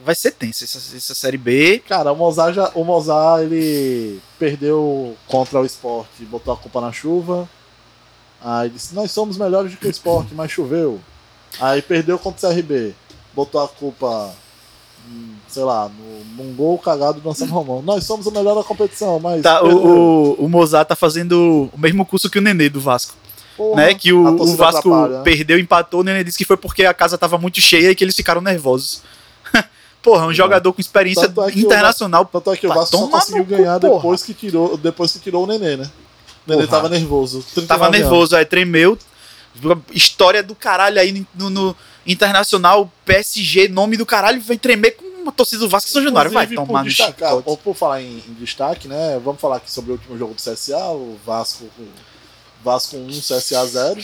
Vai 0.00 0.14
ser 0.14 0.30
tenso 0.32 0.62
essa, 0.62 0.96
essa 0.96 1.14
série 1.14 1.36
B. 1.36 1.82
Cara, 1.86 2.12
o 2.12 2.16
Mozart, 2.16 2.54
já, 2.54 2.70
o 2.74 2.84
Mozart 2.84 3.42
ele 3.42 4.20
perdeu 4.38 5.16
contra 5.26 5.60
o 5.60 5.66
esporte, 5.66 6.24
botou 6.24 6.54
a 6.54 6.56
culpa 6.56 6.80
na 6.80 6.92
chuva. 6.92 7.48
Aí 8.40 8.70
disse: 8.70 8.94
Nós 8.94 9.10
somos 9.10 9.36
melhores 9.36 9.72
do 9.72 9.76
que 9.76 9.88
o 9.88 9.90
esporte, 9.90 10.34
mas 10.34 10.52
choveu. 10.52 11.00
Aí 11.60 11.82
perdeu 11.82 12.18
contra 12.18 12.48
o 12.48 12.54
CRB, 12.54 12.94
botou 13.34 13.60
a 13.60 13.66
culpa, 13.66 14.32
hum, 15.08 15.34
sei 15.48 15.64
lá, 15.64 15.88
no, 15.88 16.44
num 16.44 16.54
gol 16.54 16.78
cagado 16.78 17.20
do 17.20 17.28
Anselmo 17.28 17.54
Romão. 17.54 17.82
Nós 17.82 18.04
somos 18.04 18.26
o 18.26 18.30
melhor 18.30 18.54
da 18.54 18.62
competição, 18.62 19.18
mas. 19.18 19.42
Tá, 19.42 19.64
o, 19.64 19.68
o, 19.68 20.44
o 20.44 20.48
Mozart 20.48 20.86
tá 20.86 20.94
fazendo 20.94 21.68
o 21.72 21.78
mesmo 21.78 22.06
curso 22.06 22.30
que 22.30 22.38
o 22.38 22.42
Nenê 22.42 22.68
do 22.68 22.80
Vasco. 22.80 23.14
Porra, 23.56 23.74
né? 23.74 23.94
Que 23.94 24.12
o, 24.12 24.24
o 24.24 24.54
Vasco 24.54 25.08
né? 25.08 25.22
perdeu, 25.24 25.58
empatou, 25.58 26.00
o 26.00 26.04
Nenê 26.04 26.22
disse 26.22 26.38
que 26.38 26.44
foi 26.44 26.56
porque 26.56 26.84
a 26.84 26.94
casa 26.94 27.18
tava 27.18 27.36
muito 27.36 27.60
cheia 27.60 27.90
e 27.90 27.94
que 27.96 28.04
eles 28.04 28.14
ficaram 28.14 28.40
nervosos. 28.40 29.02
Porra, 30.02 30.26
um 30.26 30.32
jogador 30.32 30.72
com 30.72 30.80
experiência 30.80 31.28
Tanto 31.28 31.42
é 31.42 31.52
que 31.52 31.58
o 31.58 31.60
internacional. 31.60 32.24
Tanto 32.24 32.52
é 32.52 32.56
que 32.56 32.66
o 32.66 32.72
Vasco 32.72 32.96
só 32.96 33.08
conseguiu 33.08 33.44
ganhar 33.44 33.80
porra. 33.80 33.96
depois 33.96 34.22
que, 34.22 34.32
tirou, 34.34 34.76
depois 34.76 35.12
que 35.12 35.18
tirou 35.18 35.44
o 35.44 35.46
Nenê, 35.46 35.76
né? 35.76 35.90
O 36.46 36.50
Nenê 36.50 36.66
Porra. 36.66 36.78
tava 36.82 36.88
nervoso. 36.88 37.42
39 37.54 37.66
Tava 37.66 37.86
anos. 37.86 37.98
nervoso, 37.98 38.36
aí 38.36 38.44
tremeu. 38.44 38.96
História 39.92 40.42
do 40.42 40.54
caralho 40.54 41.00
aí 41.00 41.26
no, 41.34 41.50
no 41.50 41.76
Internacional, 42.06 42.90
PSG, 43.04 43.68
nome 43.68 43.96
do 43.96 44.06
caralho, 44.06 44.40
vai 44.40 44.56
tremer 44.56 44.92
com 44.92 45.04
uma 45.22 45.32
torcida 45.32 45.60
do 45.60 45.68
Vasco 45.68 45.90
São 45.90 46.02
Januário. 46.02 46.30
Vai 46.30 46.46
tomar 46.46 46.82
no 46.82 46.90
chicote. 46.90 47.42
ou 47.44 47.56
por 47.56 47.74
falar 47.74 48.00
em, 48.00 48.22
em 48.26 48.34
destaque, 48.34 48.88
né? 48.88 49.20
Vamos 49.22 49.40
falar 49.40 49.56
aqui 49.56 49.70
sobre 49.70 49.90
o 49.90 49.94
último 49.94 50.16
jogo 50.16 50.32
do 50.32 50.40
CSA, 50.40 50.78
o 50.92 51.18
Vasco, 51.26 51.64
o 51.78 51.88
Vasco 52.64 52.96
1, 52.96 53.08
CSA 53.20 53.66
0. 53.66 54.00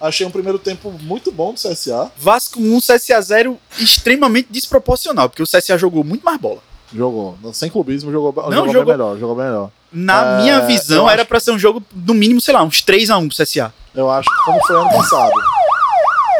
Achei 0.00 0.26
um 0.26 0.30
primeiro 0.30 0.58
tempo 0.58 0.90
muito 1.02 1.32
bom 1.32 1.52
do 1.52 1.58
CSA. 1.60 2.10
Vasco 2.16 2.60
1, 2.60 2.78
CSA 2.80 3.20
0, 3.20 3.58
extremamente 3.78 4.48
desproporcional, 4.50 5.28
porque 5.28 5.42
o 5.42 5.46
CSA 5.46 5.76
jogou 5.76 6.04
muito 6.04 6.24
mais 6.24 6.38
bola. 6.40 6.58
Jogou, 6.94 7.36
sem 7.52 7.68
clubismo, 7.68 8.10
jogou, 8.12 8.32
Não, 8.44 8.50
jogou, 8.52 8.66
jogou- 8.72 8.84
bem 8.84 8.92
melhor, 8.96 9.18
jogou 9.18 9.36
bem 9.36 9.44
melhor. 9.46 9.70
Na 9.92 10.38
É, 10.38 10.42
minha 10.42 10.60
visão, 10.66 11.08
era 11.10 11.22
acho- 11.22 11.28
pra 11.28 11.40
ser 11.40 11.50
um 11.50 11.58
jogo, 11.58 11.82
no 11.94 12.14
mínimo, 12.14 12.40
sei 12.40 12.54
lá, 12.54 12.62
uns 12.62 12.80
3x1 12.82 13.28
pro 13.28 13.36
CSA. 13.36 13.72
Eu 13.94 14.10
acho 14.10 14.28
que 14.30 14.44
como 14.44 14.64
foi 14.66 14.76
ano 14.76 14.88
passado. 14.90 15.32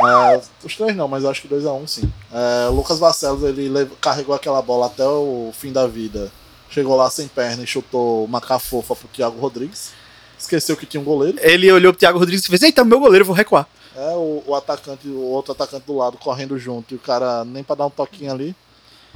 É, 0.01 0.41
os 0.65 0.77
três 0.77 0.95
não, 0.97 1.09
mas 1.09 1.25
acho 1.25 1.43
que 1.43 1.49
2x1 1.49 1.87
sim. 1.87 2.13
É, 2.33 2.69
o 2.69 2.73
Lucas 2.73 2.99
Barcelos 3.01 3.43
ele 3.43 3.69
lev- 3.69 3.91
carregou 4.01 4.35
aquela 4.35 4.63
bola 4.63 4.87
até 4.87 5.05
o 5.05 5.51
fim 5.53 5.73
da 5.73 5.87
vida. 5.87 6.31
Chegou 6.71 6.95
lá 6.97 7.11
sem 7.11 7.27
perna 7.27 7.65
e 7.65 7.67
chutou 7.67 8.25
uma 8.25 8.41
cafofa 8.41 8.95
pro 8.95 9.09
Thiago 9.09 9.39
Rodrigues. 9.41 9.91
Esqueceu 10.39 10.77
que 10.77 10.87
tinha 10.87 11.01
um 11.01 11.05
goleiro. 11.05 11.39
Ele 11.41 11.71
olhou 11.73 11.93
pro 11.93 12.01
Thiago 12.01 12.19
Rodrigues 12.19 12.45
e 12.45 12.49
fez: 12.49 12.63
Eita, 12.63 12.85
meu 12.85 13.01
goleiro, 13.01 13.23
eu 13.23 13.27
vou 13.27 13.37
recuar. 13.37 13.67
É, 13.97 14.15
o, 14.15 14.45
o 14.47 14.55
atacante, 14.55 15.09
o 15.09 15.21
outro 15.21 15.53
atacante 15.53 15.85
do 15.85 15.97
lado 15.97 16.17
correndo 16.19 16.57
junto 16.59 16.95
e 16.95 16.97
o 16.97 17.01
cara 17.01 17.45
nem 17.45 17.65
pra 17.65 17.75
dar 17.75 17.87
um 17.87 17.91
toquinho 17.91 18.31
ali. 18.31 18.55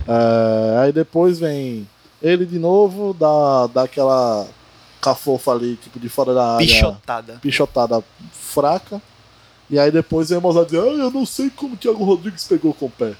É, 0.08 0.78
aí 0.78 0.92
depois 0.92 1.38
vem 1.38 1.88
ele 2.20 2.44
de 2.44 2.58
novo, 2.58 3.14
dá, 3.14 3.68
dá 3.68 3.82
aquela 3.84 4.46
cafofa 5.00 5.52
ali, 5.52 5.76
tipo 5.76 6.00
de 6.00 6.08
fora 6.08 6.34
da 6.34 6.54
área. 6.54 6.66
Pichotada. 6.66 7.38
pichotada 7.40 8.04
fraca. 8.32 9.00
E 9.70 9.78
aí 9.78 9.90
depois 9.90 10.28
vem 10.28 10.38
o 10.38 10.40
Mozart 10.40 10.66
dizer, 10.66 10.82
ah, 10.82 10.86
eu 10.86 11.10
não 11.10 11.24
sei 11.24 11.50
como 11.50 11.74
o 11.74 11.76
Thiago 11.76 12.04
Rodrigues 12.04 12.44
pegou 12.44 12.74
com 12.74 12.86
o 12.86 12.90
pé. 12.90 13.14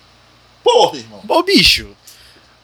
Porra, 0.63 0.99
irmão. 0.99 1.21
Ô, 1.27 1.43
bicho. 1.43 1.89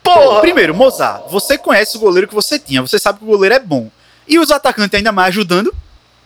Porra. 0.03 0.41
Primeiro, 0.41 0.75
Mozart, 0.75 1.29
você 1.29 1.59
conhece 1.59 1.97
o 1.97 2.01
goleiro 2.01 2.29
que 2.29 2.35
você 2.35 2.59
tinha, 2.59 2.81
você 2.81 2.99
sabe 2.99 3.19
que 3.19 3.25
o 3.25 3.29
goleiro 3.29 3.55
é 3.55 3.59
bom. 3.59 3.91
E 4.29 4.39
os 4.39 4.51
atacantes 4.51 4.97
ainda 4.97 5.11
mais 5.13 5.29
ajudando, 5.29 5.75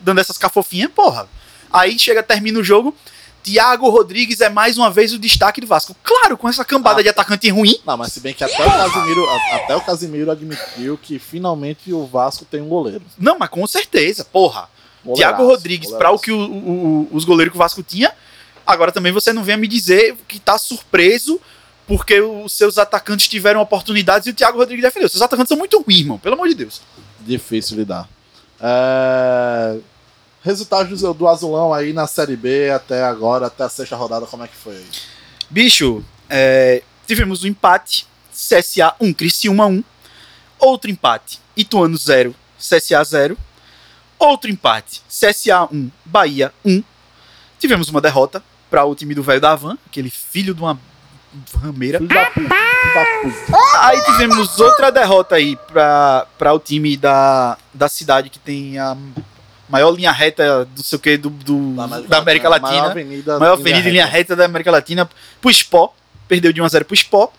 dando 0.00 0.20
essas 0.20 0.36
cafofinhas, 0.38 0.90
porra. 0.90 1.28
Aí 1.72 1.98
chega, 1.98 2.22
termina 2.22 2.58
o 2.58 2.64
jogo. 2.64 2.94
Thiago 3.42 3.88
Rodrigues 3.90 4.40
é 4.40 4.48
mais 4.48 4.78
uma 4.78 4.88
vez 4.90 5.12
o 5.12 5.18
destaque 5.18 5.60
do 5.60 5.66
Vasco. 5.66 5.96
Claro, 6.02 6.36
com 6.36 6.48
essa 6.48 6.64
cambada 6.64 7.00
Ah. 7.00 7.02
de 7.02 7.08
atacante 7.08 7.48
ruim. 7.50 7.76
Não, 7.84 7.96
mas 7.96 8.12
se 8.12 8.20
bem 8.20 8.32
que 8.32 8.44
até 8.44 8.64
o 8.64 8.70
Casimiro, 8.70 9.28
até 9.28 9.76
o 9.76 9.80
Casimiro 9.80 10.30
admitiu 10.30 10.96
que 10.96 11.18
finalmente 11.18 11.92
o 11.92 12.06
Vasco 12.06 12.44
tem 12.44 12.60
um 12.60 12.68
goleiro. 12.68 13.02
Não, 13.18 13.36
mas 13.38 13.48
com 13.48 13.66
certeza, 13.66 14.24
porra. 14.24 14.68
Goleiraço, 15.04 15.34
Thiago 15.36 15.50
Rodrigues, 15.50 15.90
para 15.90 16.12
o 16.12 16.18
que 16.20 16.30
o- 16.30 16.38
o- 16.38 17.08
os 17.10 17.24
goleiros 17.24 17.50
que 17.50 17.56
o 17.56 17.58
Vasco 17.58 17.82
tinha. 17.82 18.12
Agora 18.64 18.92
também 18.92 19.10
você 19.10 19.32
não 19.32 19.42
venha 19.42 19.56
me 19.58 19.66
dizer 19.66 20.16
que 20.28 20.38
tá 20.38 20.56
surpreso 20.56 21.40
porque 21.88 22.20
os 22.20 22.52
seus 22.52 22.78
atacantes 22.78 23.26
tiveram 23.26 23.60
oportunidades 23.60 24.28
e 24.28 24.30
o 24.30 24.34
Thiago 24.34 24.56
Rodrigues 24.58 24.84
defendeu. 24.84 25.08
Seus 25.08 25.20
atacantes 25.22 25.48
são 25.48 25.56
muito 25.58 25.76
ruins, 25.82 25.98
irmão. 25.98 26.16
Pelo 26.18 26.36
amor 26.36 26.46
de 26.48 26.54
Deus. 26.54 26.80
Difícil 27.24 27.78
lidar. 27.78 28.08
É... 28.60 29.78
Resultados 30.42 31.00
do, 31.00 31.28
Azulão 31.28 31.72
aí 31.72 31.92
na 31.92 32.06
Série 32.06 32.36
B 32.36 32.70
até 32.70 33.04
agora, 33.04 33.46
até 33.46 33.62
a 33.62 33.68
sexta 33.68 33.94
rodada, 33.94 34.26
como 34.26 34.42
é 34.42 34.48
que 34.48 34.56
foi? 34.56 34.84
Bicho, 35.48 36.04
é, 36.28 36.82
tivemos 37.06 37.44
um 37.44 37.46
empate. 37.46 38.06
CSA 38.32 38.94
1, 39.00 39.12
Criciúma 39.12 39.66
1. 39.66 39.84
Outro 40.58 40.90
empate. 40.90 41.38
Ituano 41.56 41.96
0, 41.96 42.34
CSA 42.58 43.04
0. 43.04 43.38
Outro 44.18 44.50
empate. 44.50 45.02
CSA 45.08 45.68
1, 45.70 45.90
Bahia 46.04 46.52
1. 46.64 46.82
Tivemos 47.58 47.88
uma 47.88 48.00
derrota 48.00 48.42
para 48.68 48.84
o 48.84 48.94
time 48.94 49.14
do 49.14 49.22
velho 49.22 49.40
da 49.40 49.54
Van, 49.54 49.78
aquele 49.86 50.10
filho 50.10 50.54
de 50.54 50.60
uma 50.60 50.80
rameira. 51.60 51.98
Da 52.00 52.26
puta, 52.26 52.34
filho 52.34 52.48
da 52.48 53.04
puta. 53.22 53.86
Aí 53.86 54.02
tivemos 54.04 54.58
outra 54.60 54.90
derrota 54.90 55.34
aí 55.36 55.56
para 55.72 56.52
o 56.54 56.58
time 56.58 56.96
da, 56.96 57.56
da 57.72 57.88
cidade 57.88 58.28
que 58.30 58.38
tem 58.38 58.78
a 58.78 58.96
maior 59.68 59.90
linha 59.92 60.12
reta 60.12 60.64
do 60.66 60.82
sei 60.82 60.96
o 60.96 61.00
que 61.00 61.16
do, 61.16 61.30
do- 61.30 61.74
da 62.08 62.18
América 62.18 62.48
Maior 62.50 62.62
Latina. 62.62 62.86
avenida, 62.90 63.38
maior 63.38 63.52
avenida 63.54 63.88
em 63.88 63.92
linha 63.92 64.06
reta 64.06 64.36
da 64.36 64.44
América 64.44 64.70
Latina 64.70 65.08
pro 65.40 65.50
Spó. 65.52 65.94
Perdeu 66.28 66.52
de 66.52 66.60
1x0 66.62 66.84
pro 66.84 66.96
Spó. 66.96 67.32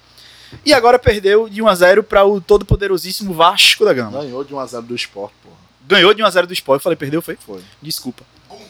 E 0.66 0.72
agora 0.74 1.00
perdeu 1.00 1.50
de 1.50 1.62
1x0 1.64 2.04
para 2.04 2.24
o 2.26 2.40
todo 2.40 2.64
poderosíssimo 2.66 3.34
Vasco 3.34 3.84
da 3.86 3.94
Gama. 3.94 4.22
Ganhou 4.22 4.44
de 4.44 4.54
1x0 4.54 4.82
do 4.84 4.96
esporte, 4.96 5.34
porra. 5.44 5.56
Ganhou 5.88 6.14
de 6.14 6.22
1x0 6.22 6.46
do 6.46 6.54
Spó. 6.56 6.76
Eu 6.76 6.80
falei, 6.80 6.96
perdeu, 6.96 7.22
foi? 7.22 7.36
Foi. 7.44 7.62
Desculpa. 7.82 8.24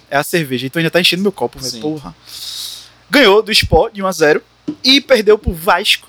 É 0.09 0.15
a 0.17 0.23
cerveja. 0.23 0.65
Então 0.67 0.79
ainda 0.79 0.89
tá 0.91 1.01
enchendo 1.01 1.21
meu 1.23 1.31
copo, 1.31 1.59
velho. 1.59 1.81
Porra. 1.81 2.15
Ganhou 3.13 3.43
do 3.43 3.53
Spó 3.53 3.89
de 3.89 4.01
1x0 4.01 4.41
e 4.83 4.99
perdeu 4.99 5.37
pro 5.37 5.53
Vasco 5.53 6.07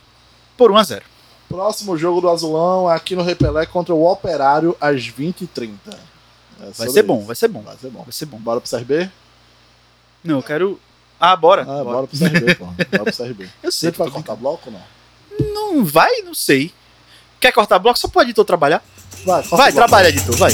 por 0.57 0.71
1x0. 0.73 1.03
Próximo 1.51 1.99
jogo 1.99 2.23
do 2.23 2.31
Azulão 2.31 2.89
aqui 2.89 3.15
no 3.15 3.23
Repelé 3.23 3.67
contra 3.67 3.95
o 3.95 4.11
Operário 4.11 4.75
às 4.81 5.03
20h30. 5.03 5.71
É 6.61 6.71
Vai 6.79 6.89
ser 6.89 7.03
bom, 7.03 7.19
isso. 7.19 7.27
vai 7.27 7.37
ser 7.37 7.49
bom. 7.49 7.61
Vai 7.61 7.77
ser 7.77 7.91
bom. 7.91 8.03
Vai 8.05 8.13
ser 8.13 8.25
bom. 8.25 8.39
Bora 8.39 8.59
pro 8.59 8.71
CRB? 8.71 9.11
Não, 10.25 10.37
eu 10.37 10.43
quero. 10.43 10.81
Ah, 11.21 11.37
bora. 11.37 11.61
Ah, 11.63 11.85
bora 11.85 12.07
pro 12.07 12.19
CRB, 12.19 12.55
pô. 12.57 12.65
Bora 12.65 13.05
pro 13.05 13.13
CRB. 13.15 13.51
Eu 13.63 13.71
Você 13.71 13.81
sei. 13.81 13.91
vai 13.91 14.07
tô 14.09 14.13
cortar 14.15 14.35
bloco 14.37 14.71
ou 14.71 14.73
não? 14.73 15.53
Não 15.53 15.85
vai? 15.85 16.23
Não 16.23 16.33
sei. 16.33 16.73
Quer 17.39 17.53
cortar 17.53 17.79
bloco? 17.79 17.99
Só 17.99 18.09
pode 18.09 18.31
editor 18.31 18.47
trabalhar. 18.47 18.83
Vai, 19.27 19.43
Vai, 19.43 19.73
trabalha, 19.73 20.09
editor, 20.09 20.35
vai. 20.39 20.53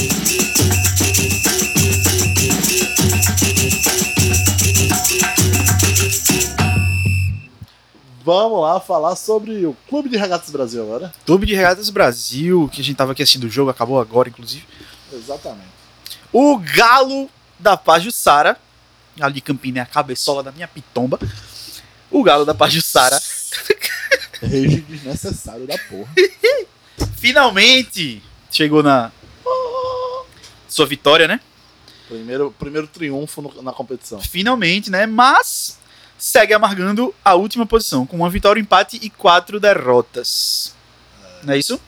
Vamos 8.23 8.61
lá 8.61 8.79
falar 8.79 9.15
sobre 9.15 9.65
o 9.65 9.75
Clube 9.89 10.09
de 10.09 10.17
Regatas 10.17 10.49
Brasil 10.51 10.81
agora. 10.83 11.11
Clube 11.25 11.45
de 11.45 11.55
Regatas 11.55 11.89
Brasil, 11.89 12.69
que 12.71 12.81
a 12.81 12.83
gente 12.83 12.95
tava 12.95 13.11
aqui 13.13 13.23
assistindo 13.23 13.45
o 13.45 13.49
jogo, 13.49 13.69
acabou 13.71 13.99
agora, 13.99 14.29
inclusive. 14.29 14.65
Exatamente. 15.11 15.69
O 16.31 16.57
Galo 16.57 17.29
da 17.59 17.75
Pajussara, 17.75 18.57
Galo 19.17 19.33
de 19.33 19.41
Campina 19.41 19.79
é 19.79 19.81
a 19.81 19.85
cabeçola 19.85 20.43
da 20.43 20.51
minha 20.51 20.67
pitomba. 20.67 21.19
O 22.09 22.23
Galo 22.23 22.45
da 22.45 22.53
Pajussara 22.53 23.19
Rage 24.41 24.81
desnecessário 24.81 25.65
da 25.67 25.77
porra. 25.77 26.11
finalmente 27.17 28.21
chegou 28.49 28.81
na 28.83 29.11
sua 30.67 30.85
vitória, 30.85 31.27
né? 31.27 31.39
Primeiro, 32.07 32.53
primeiro 32.57 32.87
triunfo 32.87 33.41
no- 33.41 33.61
na 33.61 33.71
competição. 33.71 34.19
Finalmente, 34.19 34.89
né? 34.91 35.05
Mas 35.05 35.77
segue 36.21 36.53
amargando 36.53 37.13
a 37.25 37.33
última 37.33 37.65
posição, 37.65 38.05
com 38.05 38.15
uma 38.17 38.29
vitória, 38.29 38.59
um 38.59 38.63
empate 38.63 38.99
e 39.01 39.09
quatro 39.09 39.59
derrotas. 39.59 40.75
Não 41.43 41.55
é 41.55 41.57
isso? 41.57 41.81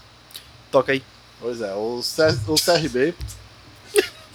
Toca 0.72 0.92
aí. 0.92 1.04
Pois 1.40 1.62
é, 1.62 1.72
o, 1.76 2.02
C- 2.02 2.40
o 2.48 2.56
CRB. 2.56 3.14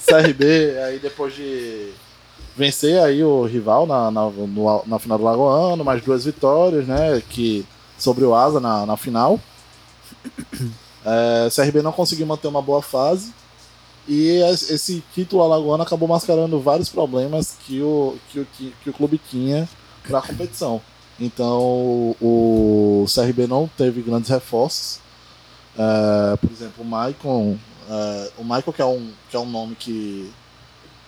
CRB, 0.07 0.79
aí 0.87 0.99
depois 1.01 1.35
de 1.35 1.91
vencer 2.57 3.03
aí 3.03 3.23
o 3.25 3.45
rival 3.45 3.87
na, 3.87 4.11
na, 4.11 4.31
no- 4.31 4.83
na 4.87 4.99
final 5.01 5.19
do 5.19 5.25
Lagoano, 5.25 5.85
mais 5.85 6.01
duas 6.03 6.25
vitórias, 6.25 6.87
né? 6.87 7.21
Que 7.29 7.67
sobre 7.99 8.25
o 8.25 8.35
Asa 8.35 8.61
na, 8.61 8.87
na 8.87 8.97
final. 8.97 9.41
É, 11.05 11.49
o 11.49 11.55
CRB 11.55 11.83
não 11.83 11.93
conseguiu 11.93 12.27
manter 12.27 12.47
uma 12.49 12.63
boa 12.63 12.83
fase. 12.83 13.33
E 14.07 14.41
es- 14.51 14.71
esse 14.71 15.03
título 15.15 15.43
alagoano 15.43 15.83
acabou 15.83 16.09
mascarando 16.09 16.61
vários 16.61 16.89
problemas 16.89 17.57
que 17.67 17.81
o, 17.83 18.17
que 18.31 18.41
o, 18.41 18.47
que 18.47 18.91
o 18.91 18.93
clube 18.93 19.21
tinha 19.29 19.69
para 20.09 20.19
a 20.19 20.23
competição. 20.23 20.81
Então 21.21 22.15
o 22.21 23.05
CRB 23.13 23.47
não 23.47 23.69
teve 23.77 24.01
grandes 24.03 24.31
reforços. 24.31 25.01
É, 25.77 26.37
por 26.37 26.51
exemplo, 26.51 26.83
o 26.83 26.85
Maicon. 26.85 27.57
é, 27.91 28.31
o 28.39 28.43
Michael 28.43 28.73
que 28.73 28.83
é 28.83 28.87
um, 28.87 29.11
que 29.31 29.37
é 29.37 29.41
um 29.41 29.49
nome 29.51 29.75
que 29.77 30.31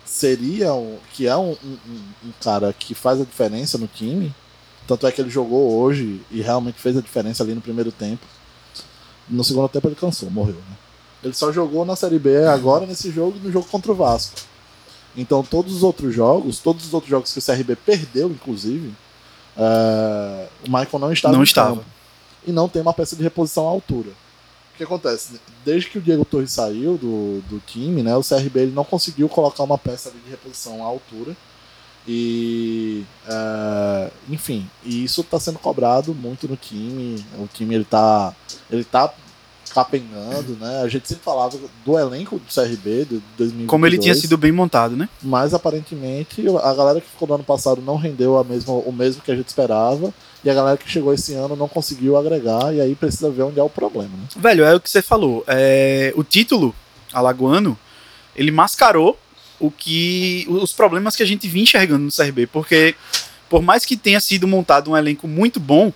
seria 0.04 0.72
um, 0.74 0.98
que 1.12 1.26
é 1.26 1.36
um, 1.36 1.50
um- 1.64 1.78
um- 2.24 2.32
cara 2.42 2.72
que 2.72 2.94
faz 2.94 3.20
a 3.20 3.24
diferença 3.24 3.78
no 3.78 3.86
time. 3.86 4.34
Tanto 4.86 5.06
é 5.06 5.12
que 5.12 5.20
ele 5.20 5.30
jogou 5.30 5.78
hoje 5.80 6.20
e 6.30 6.40
realmente 6.42 6.80
fez 6.80 6.96
a 6.96 7.00
diferença 7.00 7.42
ali 7.44 7.54
no 7.54 7.60
primeiro 7.60 7.92
tempo. 7.92 8.24
No 9.28 9.44
segundo 9.44 9.68
tempo 9.68 9.86
ele 9.86 9.94
cansou, 9.94 10.28
morreu. 10.30 10.54
Né? 10.56 10.76
Ele 11.22 11.34
só 11.34 11.52
jogou 11.52 11.84
na 11.84 11.94
Série 11.94 12.18
B 12.18 12.44
agora 12.46 12.86
nesse 12.86 13.10
jogo 13.12 13.38
no 13.40 13.52
jogo 13.52 13.68
contra 13.68 13.92
o 13.92 13.94
Vasco. 13.94 14.40
Então 15.16 15.42
todos 15.42 15.74
os 15.74 15.82
outros 15.82 16.14
jogos, 16.14 16.58
todos 16.58 16.86
os 16.86 16.94
outros 16.94 17.10
jogos 17.10 17.32
que 17.32 17.38
o 17.38 17.42
CRB 17.42 17.76
perdeu, 17.76 18.28
inclusive, 18.30 18.92
é, 19.56 20.46
o 20.66 20.70
Michael 20.70 20.98
não 20.98 21.12
estava 21.12 21.36
Não 21.36 21.42
estava. 21.42 21.76
campo. 21.76 21.84
E 22.46 22.52
não 22.52 22.68
tem 22.68 22.80
uma 22.80 22.94
peça 22.94 23.14
de 23.16 23.22
reposição 23.22 23.66
à 23.66 23.70
altura. 23.70 24.10
O 24.74 24.76
que 24.78 24.84
acontece? 24.84 25.38
Desde 25.62 25.90
que 25.90 25.98
o 25.98 26.00
Diego 26.00 26.24
Torres 26.24 26.52
saiu 26.52 26.96
do, 26.96 27.42
do 27.50 27.60
time, 27.66 28.02
né, 28.02 28.16
o 28.16 28.22
CRB 28.24 28.60
ele 28.60 28.72
não 28.72 28.84
conseguiu 28.84 29.28
colocar 29.28 29.62
uma 29.62 29.76
peça 29.76 30.08
ali 30.08 30.18
de 30.24 30.30
reposição 30.30 30.82
à 30.82 30.86
altura. 30.86 31.36
E 32.08 33.04
é, 33.28 34.10
enfim, 34.30 34.68
e 34.82 35.04
isso 35.04 35.20
está 35.20 35.38
sendo 35.38 35.58
cobrado 35.58 36.14
muito 36.14 36.48
no 36.48 36.56
time. 36.56 37.22
O 37.38 37.46
time 37.52 37.74
ele 37.74 37.84
tá, 37.84 38.34
ele 38.70 38.84
tá 38.84 39.12
capengando, 39.72 40.56
né? 40.60 40.82
A 40.82 40.88
gente 40.88 41.08
sempre 41.08 41.24
falava 41.24 41.58
do 41.84 41.98
elenco 41.98 42.38
do 42.38 42.52
CRB 42.52 43.04
de 43.04 43.22
2022. 43.36 43.66
Como 43.66 43.86
ele 43.86 43.98
tinha 43.98 44.14
sido 44.14 44.36
bem 44.36 44.52
montado, 44.52 44.96
né? 44.96 45.08
Mas 45.22 45.54
aparentemente 45.54 46.44
a 46.62 46.74
galera 46.74 47.00
que 47.00 47.08
ficou 47.08 47.28
no 47.28 47.34
ano 47.34 47.44
passado 47.44 47.80
não 47.80 47.96
rendeu 47.96 48.38
a 48.38 48.44
mesma, 48.44 48.74
o 48.74 48.92
mesmo 48.92 49.22
que 49.22 49.30
a 49.30 49.36
gente 49.36 49.48
esperava. 49.48 50.12
E 50.42 50.50
a 50.50 50.54
galera 50.54 50.76
que 50.76 50.88
chegou 50.88 51.12
esse 51.12 51.34
ano 51.34 51.54
não 51.54 51.68
conseguiu 51.68 52.16
agregar. 52.16 52.74
E 52.74 52.80
aí 52.80 52.94
precisa 52.94 53.30
ver 53.30 53.42
onde 53.42 53.60
é 53.60 53.62
o 53.62 53.70
problema, 53.70 54.10
né? 54.16 54.24
Velho, 54.36 54.64
é 54.64 54.74
o 54.74 54.80
que 54.80 54.90
você 54.90 55.02
falou. 55.02 55.44
É, 55.46 56.12
o 56.16 56.24
título 56.24 56.74
alagoano, 57.12 57.78
ele 58.34 58.50
mascarou 58.50 59.18
o 59.58 59.70
que 59.70 60.46
os 60.48 60.72
problemas 60.72 61.14
que 61.14 61.22
a 61.22 61.26
gente 61.26 61.46
vinha 61.46 61.64
enxergando 61.64 62.04
no 62.04 62.10
CRB, 62.10 62.46
porque 62.46 62.94
por 63.48 63.60
mais 63.62 63.84
que 63.84 63.96
tenha 63.96 64.20
sido 64.20 64.48
montado 64.48 64.90
um 64.90 64.96
elenco 64.96 65.28
muito 65.28 65.60
bom, 65.60 65.92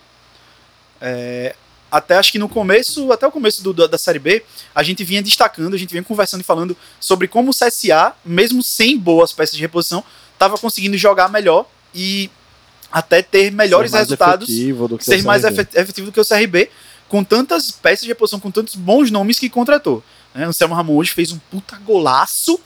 é, 1.00 1.54
até 1.96 2.16
acho 2.16 2.32
que 2.32 2.38
no 2.38 2.48
começo, 2.48 3.12
até 3.12 3.26
o 3.26 3.30
começo 3.30 3.62
do- 3.62 3.72
da, 3.72 3.86
da 3.86 3.96
Série 3.98 4.18
B, 4.18 4.42
a 4.74 4.82
gente 4.82 5.04
vinha 5.04 5.22
destacando, 5.22 5.74
a 5.74 5.78
gente 5.78 5.90
vinha 5.90 6.02
conversando 6.02 6.40
e 6.40 6.44
falando 6.44 6.76
sobre 6.98 7.28
como 7.28 7.50
o 7.50 7.54
CSA, 7.54 8.12
mesmo 8.24 8.62
sem 8.62 8.98
boas 8.98 9.32
peças 9.32 9.54
de 9.54 9.60
reposição, 9.60 10.02
estava 10.32 10.58
conseguindo 10.58 10.96
jogar 10.96 11.28
melhor 11.30 11.66
e 11.94 12.30
até 12.90 13.22
ter 13.22 13.50
melhores 13.52 13.90
Ser 13.90 13.98
resultados, 13.98 14.48
ser 15.00 15.22
mais 15.24 15.44
efetivo 15.44 16.06
do 16.06 16.12
que 16.12 16.20
o 16.20 16.24
CRB, 16.24 16.70
com 17.08 17.22
tantas 17.22 17.70
peças 17.70 18.02
de 18.02 18.08
reposição, 18.08 18.40
com 18.40 18.50
tantos 18.50 18.74
bons 18.74 19.10
nomes 19.10 19.38
que 19.38 19.48
contratou. 19.48 20.02
Né? 20.34 20.46
O 20.46 20.48
Anselmo 20.48 20.74
Ramon 20.74 20.94
hoje 20.96 21.10
fez 21.12 21.30
um 21.32 21.38
puta 21.50 21.76
golaço, 21.78 22.58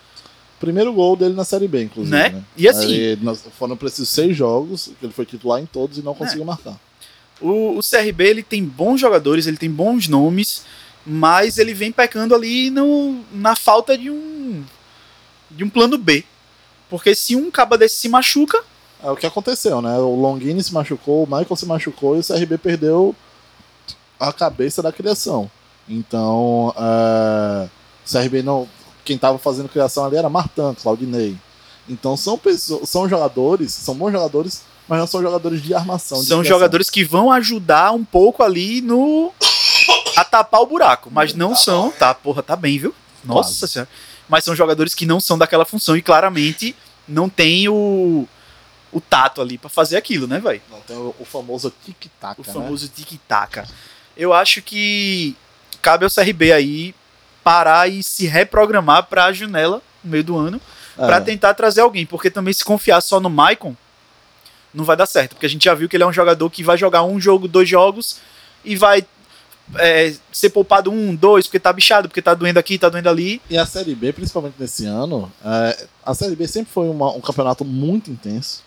Primeiro 0.60 0.92
gol 0.92 1.14
dele 1.16 1.34
na 1.34 1.44
Série 1.44 1.68
B, 1.68 1.84
inclusive. 1.84 2.16
né? 2.16 2.30
né? 2.30 2.42
E 2.56 2.68
assim, 2.68 2.92
Aí, 2.92 3.18
foram 3.56 3.76
precisos 3.76 4.08
seis 4.08 4.36
jogos, 4.36 4.90
que 4.98 5.06
ele 5.06 5.12
foi 5.12 5.24
titular 5.24 5.60
em 5.62 5.66
todos 5.66 5.98
e 5.98 6.02
não 6.02 6.10
É. 6.12 6.14
conseguiu 6.16 6.44
marcar. 6.44 6.76
O, 7.40 7.78
o 7.78 7.80
CRB 7.80 8.24
ele 8.24 8.42
tem 8.42 8.64
bons 8.64 9.00
jogadores, 9.00 9.46
ele 9.46 9.56
tem 9.56 9.70
bons 9.70 10.08
nomes, 10.08 10.64
mas 11.06 11.58
ele 11.58 11.72
vem 11.74 11.92
pecando 11.92 12.34
ali 12.34 12.70
no, 12.70 13.20
na 13.32 13.54
falta 13.54 13.96
de 13.96 14.10
um 14.10 14.64
de 15.50 15.64
um 15.64 15.70
plano 15.70 15.96
B. 15.96 16.24
Porque 16.90 17.14
se 17.14 17.36
um 17.36 17.50
caba 17.50 17.78
desse 17.78 17.96
se 17.96 18.08
machuca, 18.08 18.62
É 19.02 19.10
o 19.10 19.16
que 19.16 19.26
aconteceu, 19.26 19.80
né? 19.80 19.96
O 19.98 20.16
Longini 20.16 20.62
se 20.62 20.74
machucou, 20.74 21.22
o 21.22 21.26
Michael 21.26 21.56
se 21.56 21.66
machucou 21.66 22.16
e 22.16 22.20
o 22.20 22.24
CRB 22.24 22.58
perdeu 22.58 23.14
a 24.18 24.32
cabeça 24.32 24.82
da 24.82 24.90
criação. 24.90 25.48
Então, 25.88 26.74
é, 26.76 27.68
o 28.04 28.12
CRB 28.12 28.42
não. 28.42 28.68
Quem 29.04 29.16
estava 29.16 29.38
fazendo 29.38 29.68
criação 29.68 30.04
ali 30.04 30.16
era 30.16 30.28
Martin, 30.28 30.74
Claudinei. 30.82 31.36
Então 31.88 32.16
são 32.16 32.36
pessoas, 32.36 32.88
são 32.88 33.08
jogadores, 33.08 33.72
são 33.72 33.94
bons 33.94 34.12
jogadores, 34.12 34.62
mas 34.88 34.98
não 34.98 35.06
são 35.06 35.22
jogadores 35.22 35.62
de 35.62 35.74
armação. 35.74 36.22
são 36.22 36.42
jogadores 36.42 36.88
que 36.88 37.04
vão 37.04 37.30
ajudar 37.30 37.92
um 37.92 38.04
pouco 38.04 38.42
ali 38.42 38.80
no 38.80 39.32
a 40.16 40.24
tapar 40.24 40.60
o 40.62 40.66
buraco, 40.66 41.10
mas 41.12 41.34
não 41.34 41.54
são, 41.54 41.90
tá, 41.92 42.14
porra, 42.14 42.42
tá 42.42 42.56
bem, 42.56 42.78
viu? 42.78 42.94
Nossa 43.24 43.50
Quase. 43.50 43.72
senhora. 43.72 43.88
Mas 44.28 44.44
são 44.44 44.56
jogadores 44.56 44.94
que 44.94 45.06
não 45.06 45.20
são 45.20 45.38
daquela 45.38 45.64
função 45.64 45.96
e 45.96 46.02
claramente 46.02 46.74
não 47.06 47.28
tem 47.28 47.68
o 47.68 48.26
o 48.90 49.00
tato 49.02 49.42
ali 49.42 49.58
pra 49.58 49.68
fazer 49.68 49.98
aquilo, 49.98 50.26
né, 50.26 50.40
velho? 50.40 50.62
Não, 50.70 50.80
tem 50.80 50.96
o, 50.96 51.14
o 51.18 51.24
famoso 51.24 51.72
tic-tac. 51.84 52.40
O 52.40 52.46
né? 52.46 52.52
famoso 52.52 52.88
tic-tac. 52.88 53.64
Eu 54.16 54.32
acho 54.32 54.62
que 54.62 55.36
cabe 55.82 56.04
ao 56.04 56.10
CRB 56.10 56.52
aí 56.52 56.94
parar 57.44 57.88
e 57.88 58.02
se 58.02 58.26
reprogramar 58.26 59.04
para 59.04 59.26
a 59.26 59.32
janela 59.32 59.82
no 60.02 60.10
meio 60.10 60.24
do 60.24 60.36
ano, 60.36 60.60
É, 60.98 61.06
pra 61.06 61.20
tentar 61.20 61.54
trazer 61.54 61.82
alguém, 61.82 62.06
porque 62.06 62.30
também 62.30 62.52
se 62.52 62.64
confiar 62.64 63.00
só 63.00 63.20
no 63.20 63.30
Maicon 63.30 63.76
não 64.74 64.84
vai 64.84 64.96
dar 64.96 65.06
certo, 65.06 65.30
porque 65.34 65.46
a 65.46 65.48
gente 65.48 65.64
já 65.64 65.74
viu 65.74 65.88
que 65.88 65.96
ele 65.96 66.02
é 66.04 66.06
um 66.06 66.12
jogador 66.12 66.48
que 66.50 66.62
vai 66.62 66.76
jogar 66.78 67.02
um 67.04 67.20
jogo, 67.20 67.48
dois 67.48 67.68
jogos 67.68 68.18
e 68.64 68.76
vai 68.76 69.04
é, 69.76 70.14
ser 70.32 70.50
poupado 70.50 70.90
um, 70.90 71.14
dois, 71.14 71.46
porque 71.46 71.58
tá 71.60 71.72
bichado, 71.72 72.08
porque 72.08 72.22
tá 72.22 72.32
doendo 72.34 72.58
aqui, 72.58 72.78
tá 72.78 72.88
doendo 72.88 73.08
ali. 73.08 73.40
E 73.50 73.58
a 73.58 73.66
Série 73.66 73.94
B, 73.94 74.12
principalmente 74.12 74.54
nesse 74.58 74.86
ano, 74.86 75.30
é, 75.44 75.86
a 76.04 76.14
Série 76.14 76.34
B 76.36 76.46
sempre 76.48 76.72
foi 76.72 76.88
uma- 76.88 77.12
um 77.12 77.20
campeonato 77.20 77.64
muito 77.64 78.10
intenso. 78.10 78.62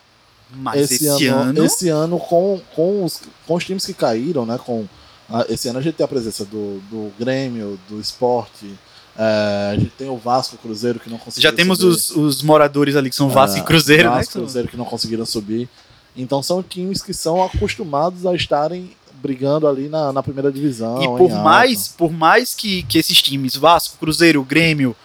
Mas 0.54 0.92
esse, 0.92 1.08
esse, 1.08 1.28
ano, 1.28 1.42
ano, 1.50 1.66
esse 1.66 1.90
ano 1.90 2.20
com, 2.20 2.62
com, 2.76 3.06
os, 3.06 3.22
com 3.48 3.56
os 3.56 3.64
times 3.66 3.86
que 3.86 3.94
caíram, 3.94 4.46
né? 4.46 4.60
Com, 4.64 4.86
a- 5.30 5.46
esse 5.50 5.70
ano 5.70 5.80
a 5.80 5.82
gente 5.82 5.96
tem 5.96 6.04
a 6.04 6.08
presença 6.08 6.44
do, 6.46 6.80
do 6.92 7.12
Grêmio, 7.18 7.80
do 7.90 8.00
Esporte, 8.02 8.78
é, 9.18 9.72
a 9.74 9.76
gente 9.80 9.92
tem 9.98 10.10
o 10.10 10.18
Vasco, 10.18 10.56
o 10.56 10.60
Cruzeiro 10.60 11.00
que 11.00 11.10
não 11.10 11.18
conseguiu 11.18 11.50
já 11.50 11.56
temos 11.56 11.80
subir. 11.80 11.90
os, 11.92 12.10
os 12.12 12.44
moradores 12.44 12.96
ali 12.98 13.10
que 13.10 13.16
são 13.16 13.30
Vasco 13.30 13.58
É, 13.58 13.62
e 13.62 13.64
Cruzeiro, 13.64 14.10
né? 14.10 14.18
Vasco, 14.18 14.34
são- 14.34 14.42
Cruzeiro 14.42 14.68
que 14.68 14.78
não 14.78 14.86
conseguiram 14.86 15.26
subir. 15.26 15.70
Então 16.16 16.44
são 16.44 16.62
times 16.62 17.02
que 17.02 17.14
são 17.14 17.44
acostumados 17.44 18.26
a 18.26 18.36
estarem 18.36 18.92
brigando 19.22 19.68
ali 19.68 19.88
na, 19.88 20.12
na 20.12 20.24
primeira 20.24 20.52
divisão. 20.52 21.02
E 21.02 21.06
por 21.06 21.32
alta. 21.32 21.36
mais, 21.36 21.88
por 21.88 22.12
mais 22.12 22.54
que, 22.54 22.84
que 22.84 22.98
esses 22.98 23.22
times, 23.22 23.56
Vasco, 23.56 23.98
Cruzeiro, 23.98 24.44
Grêmio, 24.44 24.96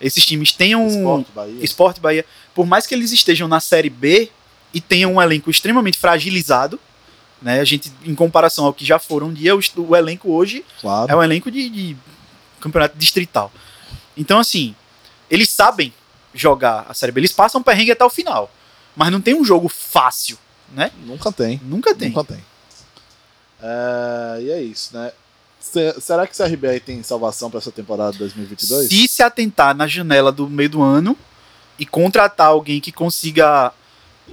esses 0.00 0.24
times 0.24 0.52
tenham 0.52 0.86
Esporte, 0.86 1.32
Bahia. 1.34 1.64
Esporte 1.64 2.00
Bahia, 2.00 2.26
por 2.54 2.66
mais 2.66 2.86
que 2.86 2.94
eles 2.94 3.12
estejam 3.12 3.48
na 3.48 3.60
Série 3.60 3.90
B 3.90 4.30
e 4.72 4.80
tenham 4.80 5.14
um 5.14 5.22
elenco 5.22 5.50
extremamente 5.50 5.98
fragilizado, 5.98 6.78
né? 7.42 7.60
A 7.60 7.64
gente, 7.64 7.92
em 8.04 8.14
comparação 8.14 8.64
ao 8.64 8.72
que 8.72 8.84
já 8.84 8.98
foram 8.98 9.28
um 9.28 9.32
dia, 9.32 9.54
o, 9.54 9.60
o 9.76 9.96
elenco 9.96 10.32
hoje 10.32 10.64
claro. 10.80 11.12
é 11.12 11.16
um 11.16 11.22
elenco 11.22 11.50
de, 11.50 11.68
de 11.68 11.96
campeonato 12.60 12.96
distrital. 12.96 13.52
Então, 14.16 14.38
assim, 14.38 14.74
eles 15.30 15.50
sabem 15.50 15.92
jogar 16.32 16.86
a 16.88 16.94
Série 16.94 17.12
B, 17.12 17.20
eles 17.20 17.32
passam 17.32 17.62
perrengue 17.62 17.92
até 17.92 18.04
o 18.04 18.10
final. 18.10 18.50
Mas 18.96 19.10
não 19.10 19.20
tem 19.20 19.34
um 19.34 19.44
jogo 19.44 19.68
fácil, 19.68 20.38
né? 20.72 20.90
Nunca 21.04 21.30
tem. 21.32 21.60
Nunca 21.64 21.94
tem. 21.94 22.08
Nunca 22.08 22.24
tem. 22.24 22.44
É, 23.62 24.42
e 24.42 24.50
é 24.50 24.62
isso, 24.62 24.96
né? 24.96 25.12
Se- 25.60 25.98
será 26.00 26.26
que 26.26 26.34
o 26.34 26.36
CRB 26.36 26.68
aí 26.68 26.80
tem 26.80 27.02
salvação 27.02 27.50
para 27.50 27.58
essa 27.58 27.72
temporada 27.72 28.12
de 28.12 28.18
2022? 28.18 28.88
Se 28.88 29.08
se 29.08 29.22
atentar 29.22 29.74
na 29.74 29.86
janela 29.86 30.30
do 30.30 30.48
meio 30.48 30.68
do 30.68 30.82
ano 30.82 31.16
e 31.78 31.86
contratar 31.86 32.48
alguém 32.48 32.80
que 32.80 32.92
consiga 32.92 33.72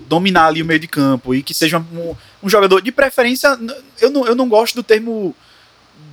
dominar 0.08 0.48
ali 0.48 0.62
o 0.62 0.66
meio 0.66 0.80
de 0.80 0.88
campo 0.88 1.34
e 1.34 1.42
que 1.42 1.54
seja 1.54 1.78
um, 1.80 2.16
um 2.44 2.50
jogador 2.50 2.82
de 2.82 2.92
preferência, 2.92 3.58
eu 4.00 4.10
não, 4.10 4.26
eu 4.26 4.36
não 4.36 4.48
gosto 4.50 4.76
do 4.76 4.84
termo 4.84 5.36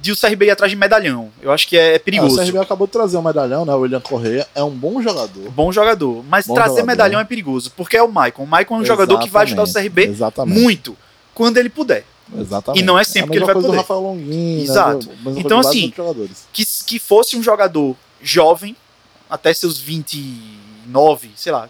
de 0.08 0.12
o 0.12 0.28
CRB 0.28 0.46
ir 0.46 0.50
atrás 0.50 0.70
de 0.70 0.76
medalhão. 0.76 1.30
Eu 1.40 1.50
acho 1.52 1.66
que 1.68 1.76
é, 1.76 1.96
Ah, 1.96 2.00
perigoso. 2.00 2.34
o 2.40 2.44
CRB 2.44 2.58
acabou 2.58 2.86
de 2.86 2.92
trazer 2.92 3.16
um 3.16 3.22
medalhão, 3.22 3.64
né? 3.64 3.74
O 3.74 3.78
William 3.80 4.00
Correia 4.00 4.46
é 4.54 4.62
um 4.62 4.70
bom 4.70 5.00
jogador. 5.02 5.50
Bom 5.50 5.70
jogador, 5.72 6.24
mas 6.28 6.46
Bom 6.46 6.54
trazer 6.54 6.70
jogador. 6.70 6.86
medalhão 6.86 7.20
é 7.20 7.24
perigoso, 7.24 7.72
porque 7.76 7.96
é 7.96 8.02
o 8.02 8.10
Maicon. 8.10 8.44
O 8.44 8.46
Maicon 8.46 8.76
é 8.76 8.78
um 8.80 8.84
jogador 8.84 9.18
que 9.18 9.28
vai 9.28 9.44
ajudar 9.44 9.62
o 9.64 9.72
CRB 9.72 10.04
Exatamente. 10.06 10.60
muito 10.60 10.96
quando 11.34 11.56
ele 11.58 11.68
puder. 11.68 12.04
Exatamente. 12.36 12.82
E 12.82 12.84
não 12.84 12.98
é 12.98 13.04
sempre 13.04 13.30
a 13.30 13.32
que 13.32 13.38
ele 13.38 13.44
vai 13.46 13.54
poder. 13.54 13.68
do 13.68 13.72
Rafael 13.76 14.00
Longuinho, 14.00 14.62
Exato. 14.62 15.06
Né? 15.08 15.12
Mesma 15.14 15.24
coisa 15.32 15.40
Então, 15.40 15.58
assim. 15.60 15.92
Que, 16.52 16.64
que 16.86 16.98
fosse 16.98 17.36
um 17.36 17.42
jogador 17.42 17.96
jovem, 18.20 18.76
até 19.30 19.52
seus 19.54 19.78
29, 19.78 21.30
sei 21.36 21.52
lá, 21.52 21.68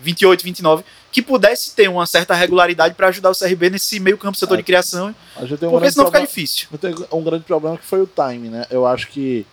28, 0.00 0.42
29, 0.42 0.84
que 1.12 1.20
pudesse 1.22 1.74
ter 1.74 1.88
uma 1.88 2.06
certa 2.06 2.34
regularidade 2.34 2.94
para 2.94 3.08
ajudar 3.08 3.30
o 3.30 3.34
CRB 3.34 3.70
nesse 3.70 3.98
meio 3.98 4.16
campo 4.16 4.38
setor 4.38 4.54
É. 4.54 4.56
de 4.58 4.62
criação, 4.62 5.08
um 5.08 5.12
porque 5.40 5.56
senão 5.56 5.70
fica 5.70 5.92
problema- 6.04 6.26
difícil. 6.26 6.68
Tem 6.80 6.94
um 7.12 7.22
grande 7.24 7.44
problema 7.44 7.76
que 7.76 7.84
foi 7.84 8.00
o 8.00 8.06
time, 8.06 8.48
né? 8.48 8.66
Eu 8.70 8.86
acho 8.86 9.08
que 9.08 9.46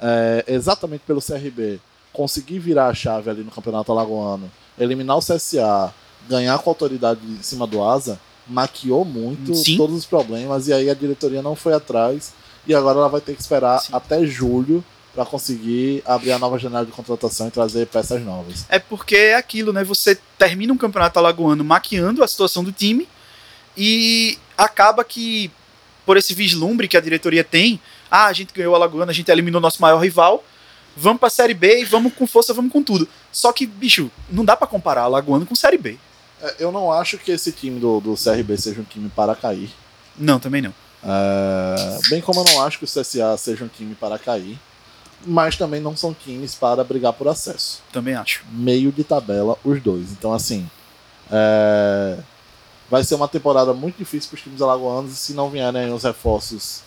é, 0.00 0.44
exatamente 0.48 1.02
pelo 1.06 1.20
CRB 1.22 1.78
conseguir 2.12 2.58
virar 2.58 2.88
a 2.88 2.94
chave 2.94 3.30
ali 3.30 3.42
no 3.44 3.50
Campeonato 3.50 3.92
Alagoano, 3.92 4.50
eliminar 4.78 5.16
o 5.16 5.20
CSA, 5.22 5.92
ganhar 6.28 6.58
com 6.58 6.70
autoridade 6.70 7.20
em 7.24 7.42
cima 7.42 7.66
do 7.66 7.82
Asa, 7.84 8.18
maquiou 8.46 9.04
muito 9.04 9.54
Sim. 9.54 9.76
todos 9.76 9.96
os 9.96 10.04
problemas 10.06 10.68
e 10.68 10.72
aí 10.72 10.88
a 10.90 10.94
diretoria 10.94 11.42
não 11.42 11.54
foi 11.56 11.72
atrás 11.72 12.32
e 12.66 12.74
agora 12.74 12.98
ela 12.98 13.08
vai 13.08 13.20
ter 13.20 13.34
que 13.34 13.40
esperar 13.40 13.80
Sim. 13.80 13.88
até 13.92 14.24
julho 14.26 14.84
para 15.16 15.24
conseguir 15.24 16.02
abrir 16.04 16.30
a 16.30 16.38
nova 16.38 16.58
janela 16.58 16.84
de 16.84 16.92
contratação 16.92 17.48
e 17.48 17.50
trazer 17.50 17.86
peças 17.86 18.22
novas. 18.22 18.66
É 18.68 18.78
porque 18.78 19.16
é 19.16 19.34
aquilo, 19.34 19.72
né? 19.72 19.82
Você 19.82 20.18
termina 20.36 20.72
um 20.74 20.76
campeonato 20.76 21.18
alagoano 21.18 21.64
maquiando 21.64 22.22
a 22.22 22.28
situação 22.28 22.62
do 22.62 22.70
time 22.70 23.08
e 23.74 24.38
acaba 24.58 25.02
que, 25.02 25.50
por 26.04 26.18
esse 26.18 26.34
vislumbre 26.34 26.86
que 26.86 26.98
a 26.98 27.00
diretoria 27.00 27.42
tem, 27.42 27.80
ah, 28.10 28.26
a 28.26 28.32
gente 28.34 28.52
ganhou 28.52 28.72
o 28.72 28.76
Alagoano, 28.76 29.10
a 29.10 29.14
gente 29.14 29.30
eliminou 29.30 29.60
nosso 29.60 29.80
maior 29.80 29.98
rival, 29.98 30.44
vamos 30.94 31.18
pra 31.18 31.30
Série 31.30 31.54
B 31.54 31.80
e 31.80 31.84
vamos 31.84 32.12
com 32.12 32.26
força, 32.26 32.52
vamos 32.52 32.70
com 32.70 32.82
tudo. 32.82 33.08
Só 33.32 33.52
que, 33.52 33.66
bicho, 33.66 34.10
não 34.30 34.44
dá 34.44 34.54
pra 34.54 34.66
comparar 34.66 35.02
Alagoano 35.02 35.46
com 35.46 35.54
Série 35.54 35.78
B. 35.78 35.98
É, 36.42 36.56
Eu 36.58 36.70
não 36.70 36.92
acho 36.92 37.16
que 37.16 37.32
esse 37.32 37.52
time 37.52 37.80
do, 37.80 38.00
do 38.00 38.14
CRB 38.14 38.56
seja 38.58 38.82
um 38.82 38.84
time 38.84 39.08
para 39.08 39.34
cair. 39.34 39.70
Não, 40.18 40.38
também 40.38 40.60
não. 40.60 40.74
É, 41.02 41.98
bem 42.10 42.20
como 42.20 42.40
eu 42.40 42.44
não 42.44 42.62
acho 42.62 42.78
que 42.78 42.84
o 42.84 42.88
CSA 42.88 43.36
seja 43.38 43.64
um 43.64 43.68
time 43.68 43.94
para 43.94 44.18
cair, 44.18 44.58
mas 45.26 45.56
também 45.56 45.80
não 45.80 45.96
são 45.96 46.14
times 46.14 46.54
para 46.54 46.84
brigar 46.84 47.12
por 47.12 47.28
acesso. 47.28 47.82
Também 47.92 48.14
acho. 48.14 48.44
Meio 48.50 48.92
de 48.92 49.02
tabela, 49.02 49.58
os 49.64 49.82
dois. 49.82 50.12
Então, 50.12 50.32
assim, 50.32 50.68
é, 51.30 52.18
vai 52.90 53.02
ser 53.04 53.14
uma 53.14 53.28
temporada 53.28 53.72
muito 53.74 53.98
difícil 53.98 54.30
para 54.30 54.36
os 54.36 54.42
times 54.42 54.62
alagoanos 54.62 55.12
e 55.12 55.16
se 55.16 55.32
não 55.34 55.50
vierem 55.50 55.82
aí 55.82 55.90
os 55.90 56.04
reforços 56.04 56.82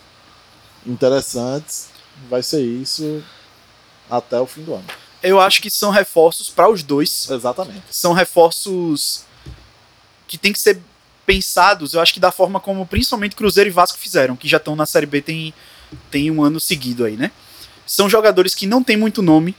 interessantes, 0.86 1.90
vai 2.30 2.42
ser 2.42 2.62
isso 2.62 3.24
até 4.10 4.40
o 4.40 4.46
fim 4.46 4.64
do 4.64 4.74
ano. 4.74 4.86
Eu 5.22 5.40
acho 5.40 5.62
que 5.62 5.70
são 5.70 5.92
reforços 5.92 6.50
para 6.50 6.70
os 6.70 6.82
dois. 6.82 7.30
Exatamente. 7.30 7.84
São 7.92 8.14
reforços 8.14 9.26
que 10.28 10.38
tem 10.38 10.54
que 10.54 10.60
ser 10.60 10.80
pensados, 11.26 11.94
eu 11.94 12.02
acho 12.02 12.12
que 12.12 12.20
da 12.20 12.32
forma 12.32 12.60
como 12.60 12.88
principalmente 12.88 13.36
Cruzeiro 13.36 13.70
e 13.70 13.72
Vasco 13.72 14.00
fizeram, 14.00 14.36
que 14.36 14.48
já 14.48 14.58
estão 14.58 14.76
na 14.76 14.88
Série 14.88 15.06
B 15.06 15.22
tem, 15.22 15.54
tem 16.10 16.32
um 16.32 16.44
ano 16.44 16.60
seguido 16.60 17.06
aí, 17.06 17.16
né? 17.16 17.32
São 17.92 18.08
jogadores 18.08 18.54
que 18.54 18.68
não 18.68 18.84
têm 18.84 18.96
muito 18.96 19.22
nome, 19.24 19.56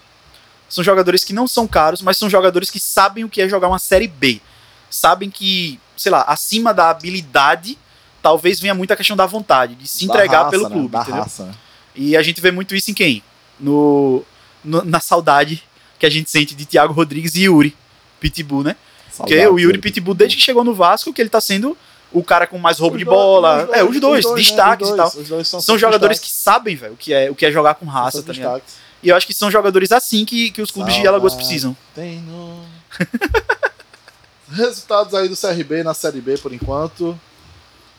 são 0.68 0.84
jogadores 0.84 1.24
que 1.24 1.32
não 1.32 1.48
são 1.48 1.66
caros, 1.66 2.00
mas 2.00 2.16
são 2.16 2.30
jogadores 2.30 2.70
que 2.70 2.78
sabem 2.78 3.24
o 3.24 3.28
que 3.28 3.42
é 3.42 3.48
jogar 3.48 3.66
uma 3.66 3.78
Série 3.80 4.06
B. 4.06 4.40
Sabem 4.88 5.28
que, 5.28 5.80
sei 5.96 6.12
lá, 6.12 6.22
acima 6.22 6.72
da 6.72 6.90
habilidade, 6.90 7.76
talvez 8.22 8.60
venha 8.60 8.72
muito 8.74 8.92
a 8.92 8.96
questão 8.96 9.16
da 9.16 9.26
vontade, 9.26 9.74
de 9.74 9.88
se 9.88 10.06
Da 10.06 10.14
entregar 10.14 10.38
raça, 10.44 10.50
pelo 10.50 10.68
né? 10.68 10.70
clube, 10.76 10.88
Da 10.92 11.00
entendeu? 11.02 11.22
raça, 11.22 11.44
né? 11.46 11.54
E 11.96 12.16
a 12.16 12.22
gente 12.22 12.40
vê 12.40 12.52
muito 12.52 12.72
isso 12.76 12.88
em 12.90 12.94
quem? 12.94 13.20
No, 13.58 14.24
no- 14.64 14.84
na 14.84 15.00
saudade 15.00 15.60
que 15.98 16.06
a 16.06 16.10
gente 16.10 16.30
sente 16.30 16.54
de 16.54 16.64
Thiago 16.64 16.92
Rodrigues 16.92 17.34
e 17.34 17.42
Yuri 17.44 17.76
Pitbull, 18.20 18.62
né? 18.62 18.76
Porque 19.16 19.34
Saudades 19.34 19.52
o 19.52 19.58
Yuri. 19.58 19.78
Pitbull, 19.78 20.14
desde 20.14 20.36
que 20.36 20.42
chegou 20.42 20.62
no 20.62 20.72
Vasco, 20.72 21.12
que 21.12 21.20
ele 21.20 21.28
tá 21.28 21.40
sendo 21.40 21.76
o 22.12 22.22
cara 22.24 22.46
com 22.46 22.58
mais 22.58 22.78
roubo 22.78 22.96
Os 22.96 22.98
de 22.98 23.04
dois- 23.04 23.16
bola. 23.16 23.68
é, 23.72 23.84
os 23.84 24.00
dois, 24.00 24.24
né? 24.24 24.34
destaques 24.34 24.88
Os 24.88 24.94
e 24.94 24.96
tal. 24.96 25.10
dois, 25.10 25.22
os 25.22 25.28
dois 25.28 25.48
são, 25.48 25.60
São 25.60 25.78
jogadores 25.78 26.18
que 26.18 26.26
destaques, 26.26 26.42
sabem, 26.42 26.76
velho, 26.76 26.94
o 26.94 26.96
que 26.96 27.12
é, 27.12 27.30
o 27.30 27.34
que 27.34 27.46
é 27.46 27.52
jogar 27.52 27.74
com 27.74 27.86
raça, 27.86 28.22
tá 28.22 28.32
ligado? 28.32 28.54
destaques. 28.54 28.74
E 29.02 29.08
eu 29.08 29.16
acho 29.16 29.26
que 29.26 29.32
são 29.32 29.50
jogadores 29.50 29.92
assim 29.92 30.24
que, 30.24 30.50
que 30.50 30.60
os 30.60 30.70
clubes 30.70 30.92
de 30.92 30.98
Saudade. 31.00 31.08
Alagoas 31.14 31.34
precisam. 31.34 31.74
Tem 31.94 32.18
no... 32.20 32.64
Resultados 34.52 35.14
aí 35.14 35.28
do 35.28 35.36
CRB 35.36 35.82
na 35.84 35.94
Série 35.94 36.20
B 36.20 36.36
por 36.38 36.52
enquanto. 36.52 37.18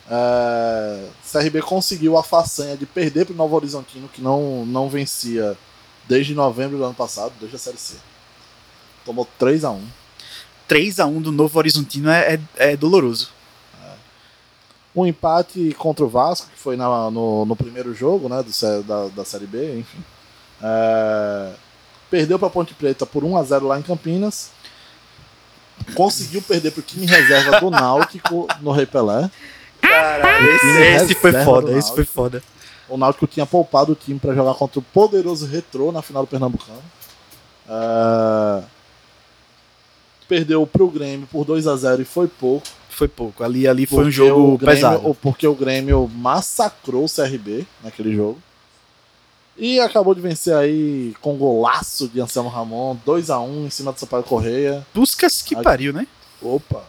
É... 0.09 1.05
CRB 1.31 1.61
conseguiu 1.61 2.17
a 2.17 2.23
façanha 2.23 2.75
de 2.75 2.85
perder 2.85 3.25
pro 3.25 3.33
Novo 3.35 3.55
Horizontino, 3.55 4.09
que 4.09 4.21
não, 4.21 4.65
não 4.65 4.89
vencia 4.89 5.57
desde 6.07 6.35
novembro 6.35 6.77
do 6.77 6.83
ano 6.83 6.93
passado, 6.93 7.31
desde 7.39 7.55
a 7.55 7.59
Série 7.59 7.77
C. 7.77 7.95
Tomou 9.05 9.27
3x1. 9.39 9.79
3x1 10.69 11.21
do 11.21 11.31
Novo 11.31 11.57
Horizontino 11.57 12.09
é, 12.09 12.35
é, 12.57 12.71
é 12.73 12.77
doloroso. 12.77 13.29
Um 14.95 15.05
empate 15.05 15.73
contra 15.77 16.03
o 16.03 16.09
Vasco, 16.09 16.47
que 16.51 16.59
foi 16.59 16.75
na- 16.75 17.09
no, 17.09 17.45
no 17.45 17.55
primeiro 17.55 17.93
jogo 17.93 18.27
né, 18.27 18.43
do, 18.43 18.83
da, 18.83 19.07
da 19.07 19.25
Série 19.25 19.45
B, 19.47 19.79
enfim. 19.79 19.99
É, 20.61 21.53
perdeu 22.09 22.37
para 22.37 22.49
Ponte 22.49 22.73
Preta 22.73 23.05
por 23.05 23.23
1x0 23.23 23.63
lá 23.67 23.79
em 23.79 23.81
Campinas. 23.83 24.49
Conseguiu 25.95 26.41
perder 26.41 26.71
pro 26.71 26.81
time 26.83 27.05
reserva 27.05 27.59
do 27.59 27.71
Náutico 27.71 28.47
no 28.59 28.71
Rei 28.71 28.85
Pelé. 28.85 29.29
Caralho, 29.81 30.49
esse, 30.51 30.67
esse 31.05 31.15
foi 31.15 31.31
foda, 31.45 31.71
esse 31.77 31.91
foi 31.93 32.03
foda. 32.05 32.43
O 32.87 32.97
Náutico 32.97 33.25
tinha 33.25 33.45
poupado 33.45 33.93
o 33.93 33.95
time 33.95 34.19
para 34.19 34.35
jogar 34.35 34.53
contra 34.55 34.79
o 34.79 34.83
poderoso 34.83 35.45
Retrô 35.47 35.91
na 35.91 36.01
final 36.01 36.23
do 36.23 36.27
Pernambucano. 36.27 36.81
É, 37.67 38.63
perdeu 40.27 40.67
pro 40.67 40.89
Grêmio 40.89 41.27
por 41.31 41.45
2x0 41.45 42.01
e 42.01 42.05
foi 42.05 42.27
pouco. 42.27 42.67
Foi 42.91 43.07
pouco. 43.07 43.43
Ali, 43.43 43.67
ali 43.67 43.85
foi 43.85 44.05
um 44.05 44.11
jogo 44.11 44.53
o 44.53 44.57
Grêmio- 44.57 44.75
pesado. 44.75 45.09
o- 45.09 45.15
Porque 45.15 45.47
o 45.47 45.55
Grêmio 45.55 46.09
massacrou 46.13 47.05
o 47.05 47.09
CRB 47.09 47.65
naquele 47.83 48.13
jogo. 48.15 48.39
E 49.57 49.79
acabou 49.79 50.15
de 50.15 50.21
vencer 50.21 50.55
aí 50.55 51.13
com 51.21 51.35
golaço 51.35 52.07
de 52.07 52.19
Anselmo 52.21 52.49
Ramon, 52.49 52.95
2x1 53.05 53.65
em 53.65 53.69
cima 53.69 53.91
do 53.91 53.99
Sampaio 53.99 54.23
Correia. 54.23 54.85
Buscas 54.93 55.41
que 55.41 55.55
Aqui- 55.55 55.63
pariu, 55.63 55.93
né? 55.93 56.07
Opa! 56.41 56.83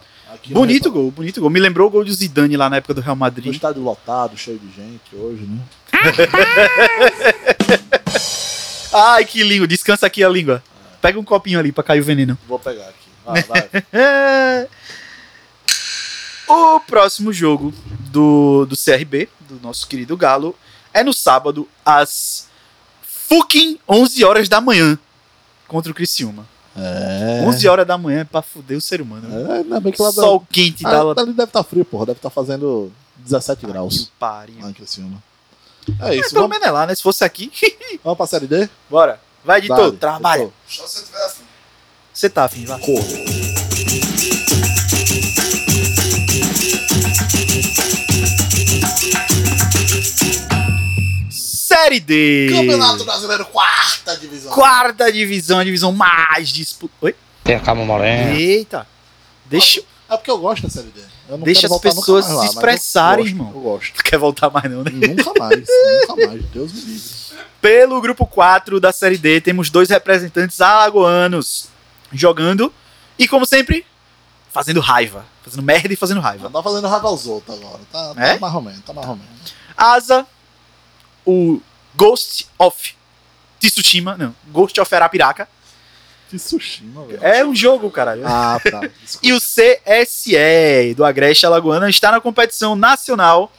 Bonito 0.49 0.91
gol, 0.91 1.11
bonito 1.11 1.39
gol. 1.39 1.49
Me 1.51 1.59
lembrou 1.59 1.87
o 1.87 1.91
gol 1.91 2.03
de 2.03 2.11
Zidane 2.11 2.57
lá 2.57 2.67
na 2.69 2.77
época 2.77 2.95
do 2.95 3.01
Real 3.01 3.15
Madrid. 3.15 3.53
estádio 3.53 3.83
lotado, 3.83 4.35
cheio 4.35 4.57
de 4.57 4.65
gente 4.75 5.15
hoje, 5.15 5.43
né? 5.43 5.59
Ai, 8.91 9.25
que 9.25 9.43
língua. 9.43 9.67
Descansa 9.67 10.05
aqui 10.07 10.23
a 10.23 10.29
língua. 10.29 10.63
Pega 11.01 11.19
um 11.19 11.23
copinho 11.23 11.59
ali 11.59 11.71
pra 11.71 11.83
cair 11.83 12.01
o 12.01 12.03
veneno. 12.03 12.37
Vou 12.47 12.57
pegar 12.59 12.85
aqui. 12.89 13.09
Vai, 13.25 13.43
vai. 13.43 13.69
É. 16.53 16.75
O 16.75 16.79
próximo 16.81 17.33
jogo 17.33 17.73
do, 18.11 18.65
do 18.65 18.75
CRB, 18.77 19.29
do 19.41 19.59
nosso 19.61 19.87
querido 19.87 20.15
Galo, 20.15 20.55
é 20.93 21.03
no 21.03 21.13
sábado, 21.13 21.67
às 21.85 22.47
fucking 23.01 23.79
11 23.89 24.23
horas 24.23 24.49
da 24.49 24.61
manhã, 24.61 24.97
contra 25.67 25.91
o 25.91 25.95
Criciúma. 25.95 26.45
É. 26.75 27.43
11 27.45 27.67
horas 27.67 27.85
da 27.87 27.97
manhã 27.97 28.21
é 28.21 28.23
pra 28.23 28.41
fuder 28.41 28.77
o 28.77 28.81
ser 28.81 29.01
humano. 29.01 29.27
É, 29.51 29.57
ainda 29.57 29.79
bem 29.79 29.93
que 29.93 30.01
lá 30.01 30.11
Sol 30.11 30.45
quente 30.51 30.85
ah, 30.85 31.13
da 31.13 31.21
ali 31.21 31.33
deve 31.33 31.49
estar 31.49 31.63
frio, 31.63 31.85
porra. 31.85 32.07
Deve 32.07 32.17
estar 32.17 32.29
fazendo 32.29 32.91
17 33.17 33.65
graus 33.65 34.11
pariu. 34.19 34.55
lá 34.61 34.69
em 34.69 34.73
Criciúma. 34.73 35.21
É 35.87 35.93
Mas 35.99 36.15
isso, 36.19 36.29
pelo 36.29 36.41
vamos, 36.43 36.49
menos 36.57 36.67
é 36.67 36.71
lá, 36.71 36.87
né? 36.87 36.95
Se 36.95 37.03
fosse 37.03 37.23
aqui, 37.23 37.51
vamos 38.03 38.17
pra 38.17 38.25
Série 38.27 38.47
D? 38.47 38.69
bora. 38.89 39.19
Vai, 39.43 39.59
editor, 39.59 39.77
Dale, 39.77 39.97
trabalha. 39.97 40.41
editor. 40.43 40.53
Só 40.67 40.87
se 40.87 40.99
você 40.99 41.05
tiver 41.05 41.25
afim. 41.25 41.43
Você 42.13 42.29
tá 42.29 42.43
afim, 42.45 42.65
vai. 42.65 42.79
Corra. 42.79 43.32
Série 51.83 51.99
D. 51.99 52.47
Campeonato 52.51 53.03
Brasileiro, 53.03 53.45
quarta 53.45 54.15
divisão. 54.17 54.53
Quarta 54.53 55.11
divisão, 55.11 55.59
a 55.59 55.63
divisão 55.65 55.91
mais 55.91 56.47
disputada. 56.49 56.97
Oi? 57.01 57.15
Tem 57.43 57.55
a 57.55 57.59
calma 57.59 57.83
morena. 57.83 58.31
Eita. 58.33 58.87
Deixa, 59.45 59.81
É 60.09 60.15
porque 60.15 60.31
eu 60.31 60.37
gosto 60.37 60.63
da 60.63 60.69
Série 60.69 60.87
D. 60.87 61.01
Eu 61.27 61.37
não 61.37 61.43
Deixa 61.45 61.61
quero 61.61 61.75
as 61.75 61.81
pessoas 61.81 62.25
lá, 62.29 62.39
se 62.41 62.45
eu 62.47 62.51
expressarem, 62.51 63.23
gosto, 63.25 63.35
irmão. 63.35 63.51
Eu 63.53 63.61
gosto. 63.61 63.95
Não 63.97 64.03
quer 64.03 64.17
voltar 64.17 64.49
mais 64.49 64.71
não, 64.71 64.83
né? 64.83 64.91
Nunca 64.91 65.33
mais, 65.37 65.59
nunca 66.07 66.27
mais. 66.27 66.45
Deus 66.45 66.71
me 66.73 66.81
livre. 66.81 67.09
Pelo 67.61 68.01
grupo 68.01 68.25
4 68.25 68.79
da 68.79 68.91
Série 68.93 69.17
D, 69.17 69.41
temos 69.41 69.69
dois 69.69 69.89
representantes 69.89 70.61
alagoanos 70.61 71.67
jogando 72.13 72.73
e, 73.19 73.27
como 73.27 73.45
sempre, 73.45 73.85
fazendo 74.51 74.79
raiva. 74.79 75.25
Fazendo 75.43 75.63
merda 75.63 75.91
e 75.91 75.97
fazendo 75.97 76.21
raiva. 76.21 76.49
Tá 76.49 76.63
fazendo 76.63 76.87
raiva 76.87 77.07
aos 77.09 77.25
outros 77.25 77.57
agora. 77.59 77.79
Tá, 77.91 78.13
tá 78.15 78.25
É? 78.25 78.39
mais 78.39 78.53
ou 78.55 78.61
menos, 78.61 78.79
tá 78.85 78.93
mais 78.93 79.07
ou 79.07 79.15
menos. 79.17 79.53
Asa, 79.75 80.25
o 81.25 81.61
Ghost 81.95 82.47
of 82.57 82.95
Tsushima, 83.59 84.17
não, 84.17 84.35
Ghost 84.47 84.79
of 84.79 84.93
Arapiraca. 84.93 85.47
Tsushima, 86.35 87.05
velho. 87.05 87.19
É 87.23 87.45
um 87.45 87.55
jogo, 87.55 87.89
caralho. 87.91 88.23
Ah, 88.25 88.59
tá. 88.59 88.81
Desculpa. 89.01 89.27
E 89.27 89.33
o 89.33 89.39
CSE 89.39 90.93
do 90.95 91.05
Agreste 91.05 91.45
Alagoana 91.45 91.89
está 91.89 92.11
na 92.11 92.19
competição 92.19 92.75
nacional. 92.75 93.51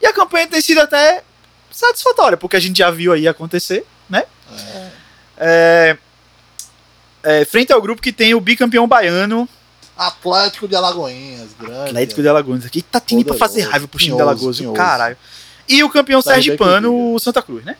E 0.00 0.06
a 0.06 0.12
campanha 0.12 0.46
tem 0.46 0.60
sido 0.60 0.80
até 0.80 1.22
satisfatória, 1.70 2.36
porque 2.36 2.56
a 2.56 2.60
gente 2.60 2.78
já 2.78 2.90
viu 2.90 3.12
aí 3.12 3.26
acontecer, 3.26 3.86
né? 4.08 4.24
É, 5.36 5.96
é, 7.22 7.44
frente 7.44 7.72
ao 7.72 7.80
grupo 7.80 8.02
que 8.02 8.12
tem 8.12 8.34
o 8.34 8.40
bicampeão 8.40 8.86
baiano, 8.86 9.48
Atlético 10.00 10.66
de 10.66 10.74
Alagoinhas, 10.74 11.50
grande. 11.60 11.90
Atlético 11.90 12.22
de 12.22 12.28
Alagoas. 12.28 12.64
Aqui 12.64 12.80
tá 12.80 12.98
time 12.98 13.22
pra 13.22 13.34
fazer 13.34 13.62
raiva 13.62 13.86
pro 13.86 13.98
time 13.98 14.16
de 14.16 14.22
Alagoas, 14.22 14.58
caralho. 14.74 15.16
E 15.70 15.84
o 15.84 15.88
campeão 15.88 16.18
eu 16.18 16.22
sergipano, 16.22 17.14
o 17.14 17.18
Santa 17.20 17.40
Cruz, 17.40 17.64
né? 17.64 17.76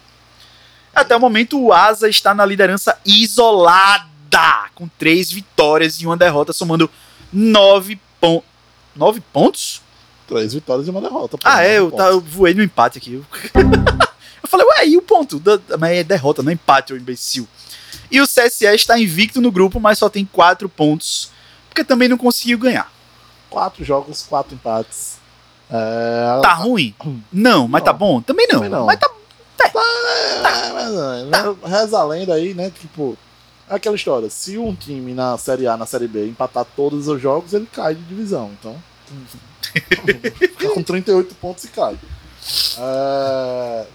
Até 0.94 1.16
o 1.16 1.20
momento, 1.20 1.60
o 1.60 1.72
Asa 1.72 2.08
está 2.08 2.32
na 2.32 2.46
liderança 2.46 2.96
isolada, 3.04 4.70
com 4.74 4.88
três 4.98 5.30
vitórias 5.30 5.96
e 6.00 6.06
uma 6.06 6.16
derrota, 6.16 6.52
somando 6.52 6.88
nove, 7.32 8.00
pon 8.20 8.42
nove 8.94 9.20
pontos. 9.20 9.82
Três 10.26 10.54
vitórias 10.54 10.86
e 10.86 10.90
uma 10.90 11.00
derrota. 11.00 11.36
pô, 11.36 11.42
Ah, 11.44 11.64
é, 11.64 11.78
eu, 11.78 11.90
tá, 11.90 12.06
eu 12.06 12.20
voei 12.20 12.54
no 12.54 12.62
empate 12.62 12.98
aqui. 12.98 13.22
Eu 14.42 14.48
falei, 14.48 14.66
ué, 14.66 14.88
e 14.88 14.96
o 14.96 15.02
ponto? 15.02 15.40
Mas 15.78 15.90
é 15.98 16.02
derrota, 16.02 16.42
não 16.42 16.50
é 16.50 16.54
empate, 16.54 16.92
ô 16.92 16.96
imbecil. 16.96 17.46
E 18.10 18.20
o 18.20 18.26
CSE 18.26 18.64
está 18.74 18.98
invicto 18.98 19.40
no 19.40 19.52
grupo, 19.52 19.78
mas 19.78 19.98
só 19.98 20.08
tem 20.08 20.24
quatro 20.24 20.68
pontos, 20.68 21.30
porque 21.68 21.84
também 21.84 22.08
não 22.08 22.16
conseguiu 22.16 22.58
ganhar. 22.58 22.90
Quatro 23.50 23.84
jogos, 23.84 24.24
quatro 24.28 24.54
empates. 24.54 25.19
É, 25.72 26.40
Tá 26.42 26.54
ruim? 26.54 26.94
Não, 27.32 27.68
mas 27.68 27.82
tá 27.84 27.92
Não. 27.92 27.98
bom? 27.98 28.20
Também 28.20 28.46
não. 28.48 28.54
Também 28.60 28.70
não. 28.70 28.86
Mas 28.86 28.98
tá 28.98 29.10
É, 29.62 30.72
mas, 30.72 30.92
né, 30.92 31.56
reza 31.64 31.98
a 31.98 32.04
lenda 32.04 32.34
aí, 32.34 32.54
né? 32.54 32.70
Tipo, 32.70 33.16
aquela 33.68 33.94
história. 33.96 34.28
Se 34.30 34.58
um 34.58 34.74
time 34.74 35.12
na 35.14 35.36
Série 35.38 35.66
A, 35.66 35.76
na 35.76 35.86
Série 35.86 36.08
B, 36.08 36.26
empatar 36.26 36.64
todos 36.76 37.06
os 37.08 37.20
jogos, 37.20 37.52
ele 37.52 37.66
cai 37.72 37.94
de 37.94 38.02
divisão. 38.02 38.50
Então. 38.58 38.74
fica 40.34 40.70
com 40.70 40.82
38 40.82 41.34
pontos 41.36 41.64
e 41.64 41.68
cai. 41.68 41.96
É, 42.78 43.86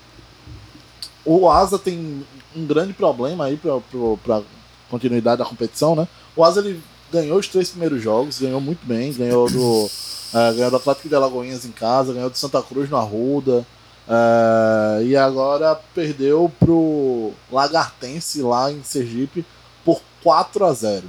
o 1.26 1.50
Asa 1.50 1.80
tem 1.80 2.26
um 2.56 2.66
grande 2.66 2.94
problema 2.94 3.46
aí 3.46 3.58
pra, 3.58 3.80
pro- 3.80 4.20
pra 4.24 4.42
continuidade 4.90 5.40
da 5.40 5.46
competição, 5.46 5.96
né? 5.96 6.08
O 6.36 6.44
Asa 6.44 6.60
ele 6.62 6.82
ganhou 7.12 7.38
os 7.40 7.48
três 7.48 7.70
primeiros 7.70 8.02
jogos, 8.02 8.40
ganhou 8.40 8.62
muito 8.62 8.86
bem, 8.86 9.12
ganhou 9.14 9.50
do. 9.50 9.90
É, 10.34 10.54
ganhou 10.54 10.72
do 10.72 10.78
Atlético 10.78 11.10
de 11.10 11.16
Alagoinhas 11.16 11.66
em 11.66 11.72
casa, 11.72 12.14
ganhou 12.14 12.30
do 12.30 12.38
Santa 12.38 12.62
Cruz 12.62 12.90
no 12.90 12.98
Arruda. 12.98 13.66
É, 14.08 15.04
e 15.04 15.16
agora 15.16 15.80
perdeu 15.94 16.52
pro 16.60 17.34
Lagartense 17.52 18.42
lá 18.42 18.72
em 18.72 18.84
Sergipe 18.84 19.46
por 19.84 20.02
4 20.24 20.66
a 20.66 20.74
0 20.74 21.04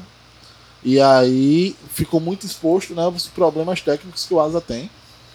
E 0.83 1.01
aí 1.01 1.77
ficou 1.91 2.21
muito 2.21 2.47
exposto 2.47 2.95
né, 2.95 3.07
os 3.07 3.27
problemas 3.27 3.81
técnicos 3.81 4.25
que 4.25 4.35
o 4.35 4.41
Asa 4.41 4.61
tem. 4.61 4.91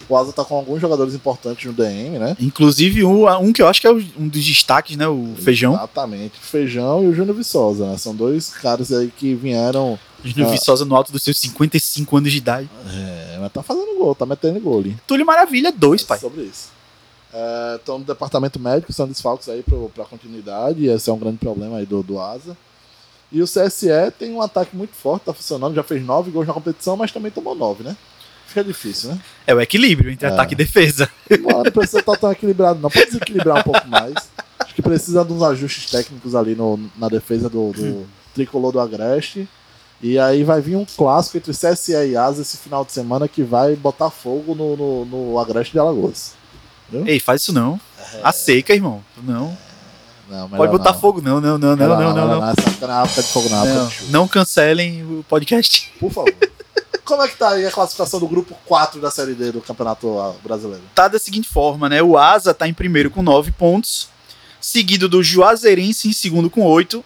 O 0.10 0.18
Asa 0.18 0.34
tá 0.34 0.44
com 0.44 0.56
alguns 0.56 0.82
jogadores 0.82 1.14
importantes 1.14 1.66
no 1.66 1.74
DM, 1.74 2.20
né? 2.20 2.36
Inclusive, 2.40 3.04
um, 3.04 3.28
um 3.28 3.54
que 3.54 3.62
eu 3.62 3.68
acho 3.68 3.80
que 3.82 3.88
é 3.88 3.92
um 3.92 4.28
dos 4.28 4.44
destaques, 4.44 4.96
né? 4.98 5.08
O 5.08 5.34
Feijão. 5.38 5.74
Exatamente. 5.74 6.38
O 6.38 6.42
Feijão 6.42 7.04
e 7.04 7.08
o 7.08 7.14
Júnior 7.14 7.36
Viçosa, 7.36 7.86
né? 7.88 7.98
São 7.98 8.16
dois 8.16 8.50
caras 8.50 8.92
aí 8.92 9.12
que 9.16 9.34
vieram. 9.36 9.98
Júnior 10.24 10.50
Ah. 10.50 10.52
Viçosa 10.52 10.86
no 10.86 10.96
alto 10.96 11.12
dos 11.12 11.24
seus 11.24 11.40
55 11.40 12.18
anos 12.18 12.32
de 12.32 12.38
idade. 12.38 12.70
É, 12.88 13.38
mas 13.40 13.52
tá 13.52 13.64
fazendo 13.64 13.98
gol, 13.98 14.14
tá 14.14 14.26
metendo 14.26 14.60
gol 14.60 14.80
ali. 14.80 14.98
Túlio 15.08 15.26
Maravilha, 15.26 15.72
dois, 15.72 16.04
É 16.04 16.06
pai. 16.06 16.20
Sobre 16.20 16.44
isso. 16.44 16.70
Estão 17.78 17.98
no 18.00 18.04
departamento 18.04 18.60
médico, 18.60 18.92
são 18.92 19.08
desfalques 19.08 19.48
aí 19.48 19.64
para 19.64 20.04
continuidade, 20.06 20.82
e 20.82 20.90
esse 20.90 21.10
é 21.10 21.14
um 21.14 21.18
grande 21.18 21.38
problema 21.38 21.78
aí 21.78 21.86
do, 21.86 22.04
do 22.04 22.20
Asa. 22.20 22.58
E 23.32 23.42
o 23.42 23.46
CSE 23.46 23.88
tem 24.20 24.34
um 24.34 24.42
ataque 24.42 24.76
muito 24.76 24.94
forte, 24.94 25.24
tá 25.24 25.34
funcionando, 25.34 25.74
já 25.74 25.84
fez 25.84 26.04
nove 26.04 26.30
gols 26.30 26.46
na 26.46 26.54
competição, 26.54 26.98
mas 26.98 27.12
também 27.14 27.32
tomou 27.32 27.56
nove, 27.56 27.84
né? 27.84 27.96
Fica 28.52 28.64
difícil, 28.66 29.12
né? 29.12 29.20
É 29.48 29.54
o 29.56 29.62
equilíbrio 29.62 30.12
entre 30.12 30.28
É. 30.28 30.30
ataque 30.30 30.54
e 30.54 30.58
defesa. 30.58 31.10
Não, 31.30 31.64
não 31.64 31.72
precisa 31.72 32.00
estar 32.00 32.18
tão 32.18 32.32
equilibrado, 32.32 32.80
não. 32.82 32.90
Pode 32.90 33.06
desequilibrar 33.06 33.60
um 33.60 33.64
pouco 33.64 33.88
mais. 33.88 34.14
Acho 34.60 34.76
que 34.76 34.82
precisa 34.82 35.24
de 35.24 35.32
uns 35.32 35.42
ajustes 35.42 35.90
técnicos 35.90 36.36
ali 36.36 36.54
no, 36.56 36.78
na 36.98 37.08
defesa 37.08 37.50
do, 37.50 37.72
do 37.72 38.06
tricolor 38.36 38.72
do 38.74 38.80
Agreste. 38.80 39.48
E 40.02 40.18
aí 40.20 40.44
vai 40.44 40.60
vir 40.62 40.76
um 40.76 40.86
clássico 40.86 41.38
entre 41.38 41.52
CSE 41.54 41.94
e 41.94 42.18
Asa 42.18 42.42
esse 42.42 42.58
final 42.58 42.84
de 42.84 42.92
semana 42.92 43.28
que 43.28 43.44
vai 43.44 43.76
botar 43.76 44.10
fogo 44.10 44.54
no, 44.56 44.76
no, 44.76 45.06
no 45.06 45.40
Agreste 45.40 45.72
de 45.74 45.80
Alagoas. 45.80 46.34
Ei, 47.06 47.20
faz 47.20 47.42
isso 47.44 47.54
não. 47.54 47.80
A 48.24 48.32
seca, 48.34 48.74
irmão. 48.74 49.02
Não. 49.24 49.56
Não, 50.30 50.50
Pode 50.50 50.72
botar 50.72 50.94
não. 50.94 51.00
fogo, 51.00 51.22
não, 51.22 51.42
não, 51.42 51.58
não, 51.58 51.70
não, 51.70 51.78
Melhor 51.78 52.00
não, 52.00 52.14
não, 52.16 52.28
melhor 52.28 52.42
não. 52.42 52.50
Essa 52.52 52.70
época 52.70 52.88
não 52.88 52.94
é 53.00 53.04
época 53.04 53.22
de 53.22 53.28
fogo, 53.28 53.50
não. 53.50 53.58
é 53.58 53.62
época 53.68 53.80
Não, 53.82 53.88
de 53.88 53.94
chuva. 53.94 54.12
não 54.12 54.28
cancelem 54.28 55.04
o 55.04 55.26
podcast. 55.28 55.92
Por 56.00 56.10
favor. 56.12 56.34
Como 57.12 57.24
é 57.24 57.28
que 57.28 57.36
tá 57.36 57.50
aí 57.50 57.66
a 57.68 57.72
classificação 57.72 58.22
do 58.22 58.28
grupo 58.28 58.58
4 58.66 59.02
da 59.02 59.12
Série 59.12 59.34
D 59.34 59.52
do 59.52 59.60
Campeonato 59.60 60.34
Brasileiro? 60.42 60.82
Tá 60.96 61.10
da 61.10 61.20
seguinte 61.20 61.50
forma, 61.50 61.90
né? 61.90 62.02
O 62.02 62.18
Asa 62.18 62.54
tá 62.54 62.70
em 62.70 62.74
primeiro 62.74 63.12
com 63.12 63.22
9 63.22 63.52
pontos, 63.52 64.08
seguido 64.62 65.10
do 65.10 65.22
Juazeirense 65.22 66.08
em 66.08 66.14
segundo 66.14 66.50
com 66.50 66.62
8, 66.62 67.04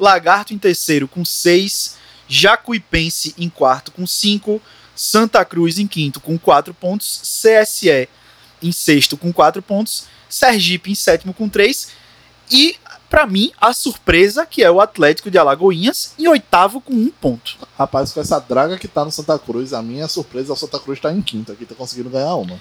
Lagarto 0.00 0.54
em 0.54 0.58
terceiro 0.58 1.06
com 1.06 1.22
6, 1.22 1.96
Jacuipense 2.26 3.34
em 3.36 3.50
quarto 3.50 3.92
com 3.92 4.06
5, 4.06 4.58
Santa 4.96 5.44
Cruz 5.44 5.78
em 5.78 5.86
quinto 5.86 6.18
com 6.18 6.38
4 6.38 6.72
pontos, 6.72 7.20
CSE 7.20 8.08
em 8.62 8.72
sexto 8.72 9.18
com 9.18 9.30
4 9.34 9.60
pontos, 9.60 10.06
Sergipe 10.30 10.90
em 10.90 10.94
sétimo 10.94 11.34
com 11.34 11.46
3 11.46 11.88
e, 12.50 12.74
pra 13.12 13.26
mim, 13.26 13.52
a 13.60 13.74
surpresa 13.74 14.46
que 14.46 14.62
é 14.64 14.70
o 14.70 14.80
Atlético 14.80 15.30
de 15.30 15.36
Alagoinhas 15.36 16.14
em 16.18 16.26
oitavo 16.26 16.80
com 16.80 16.94
1 16.94 17.10
ponto. 17.20 17.56
Rapaz, 17.78 18.10
com 18.10 18.20
essa 18.22 18.38
draga 18.40 18.78
que 18.78 18.88
tá 18.88 19.04
no 19.04 19.12
Santa 19.12 19.38
Cruz, 19.38 19.74
a 19.74 19.82
minha 19.82 20.08
surpresa 20.08 20.50
é 20.50 20.54
o 20.54 20.56
Santa 20.56 20.78
Cruz 20.80 20.98
tá 20.98 21.12
em 21.12 21.20
quinto 21.20 21.52
aqui, 21.52 21.66
tá 21.66 21.74
conseguindo 21.74 22.08
ganhar 22.08 22.34
uma. 22.36 22.58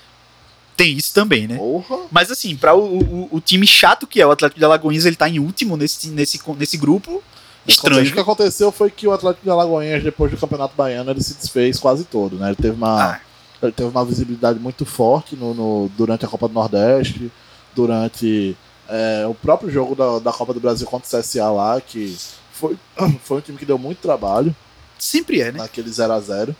Tem 0.75 0.93
isso 0.97 1.13
também, 1.13 1.47
né? 1.47 1.55
Porra! 1.57 1.99
Mas 2.11 2.29
assim, 2.29 2.53
para 2.57 2.75
o, 2.75 2.99
o, 2.99 3.29
o 3.31 3.39
time 3.39 3.65
chato 3.65 4.05
que 4.05 4.19
é 4.21 4.27
o 4.27 4.31
Atlético 4.31 4.59
de 4.59 4.65
Alagoinhas, 4.65 5.05
ele 5.05 5.15
tá 5.15 5.29
em 5.29 5.39
último 5.39 5.77
nesse, 5.77 6.09
nesse, 6.09 6.39
nesse 6.57 6.75
grupo. 6.77 7.23
Estranho. 7.65 8.09
O 8.09 8.11
que 8.13 8.19
aconteceu 8.19 8.71
foi 8.73 8.89
que 8.91 9.07
o 9.07 9.13
Atlético 9.13 9.43
de 9.45 9.49
Alagoinhas, 9.51 10.03
depois 10.03 10.31
do 10.31 10.37
Campeonato 10.37 10.73
Baiano, 10.75 11.11
ele 11.11 11.21
se 11.23 11.35
desfez 11.35 11.79
quase 11.79 12.03
todo, 12.03 12.35
né? 12.35 12.47
Ele 12.47 12.55
teve 12.55 12.75
uma, 12.75 13.11
Ah, 13.13 13.21
ele 13.63 13.71
teve 13.71 13.87
uma 13.89 14.03
visibilidade 14.03 14.59
muito 14.59 14.85
forte 14.85 15.35
no, 15.35 15.53
no- 15.53 15.89
durante 15.95 16.25
a 16.25 16.27
Copa 16.27 16.47
do 16.47 16.53
Nordeste, 16.55 17.31
durante 17.75 18.57
é, 18.91 19.25
o 19.25 19.33
próprio 19.33 19.71
jogo 19.71 19.95
da, 19.95 20.19
da 20.19 20.33
Copa 20.33 20.53
do 20.53 20.59
Brasil 20.59 20.85
contra 20.85 21.07
o 21.07 21.21
CSA 21.21 21.49
lá, 21.49 21.79
que 21.79 22.17
foi, 22.51 22.77
foi 23.23 23.37
um 23.37 23.41
time 23.41 23.57
que 23.57 23.65
deu 23.65 23.77
muito 23.77 23.99
trabalho, 23.99 24.53
sempre 24.99 25.39
é, 25.39 25.51
né? 25.51 25.59
naquele 25.59 25.89
0x0. 25.89 26.53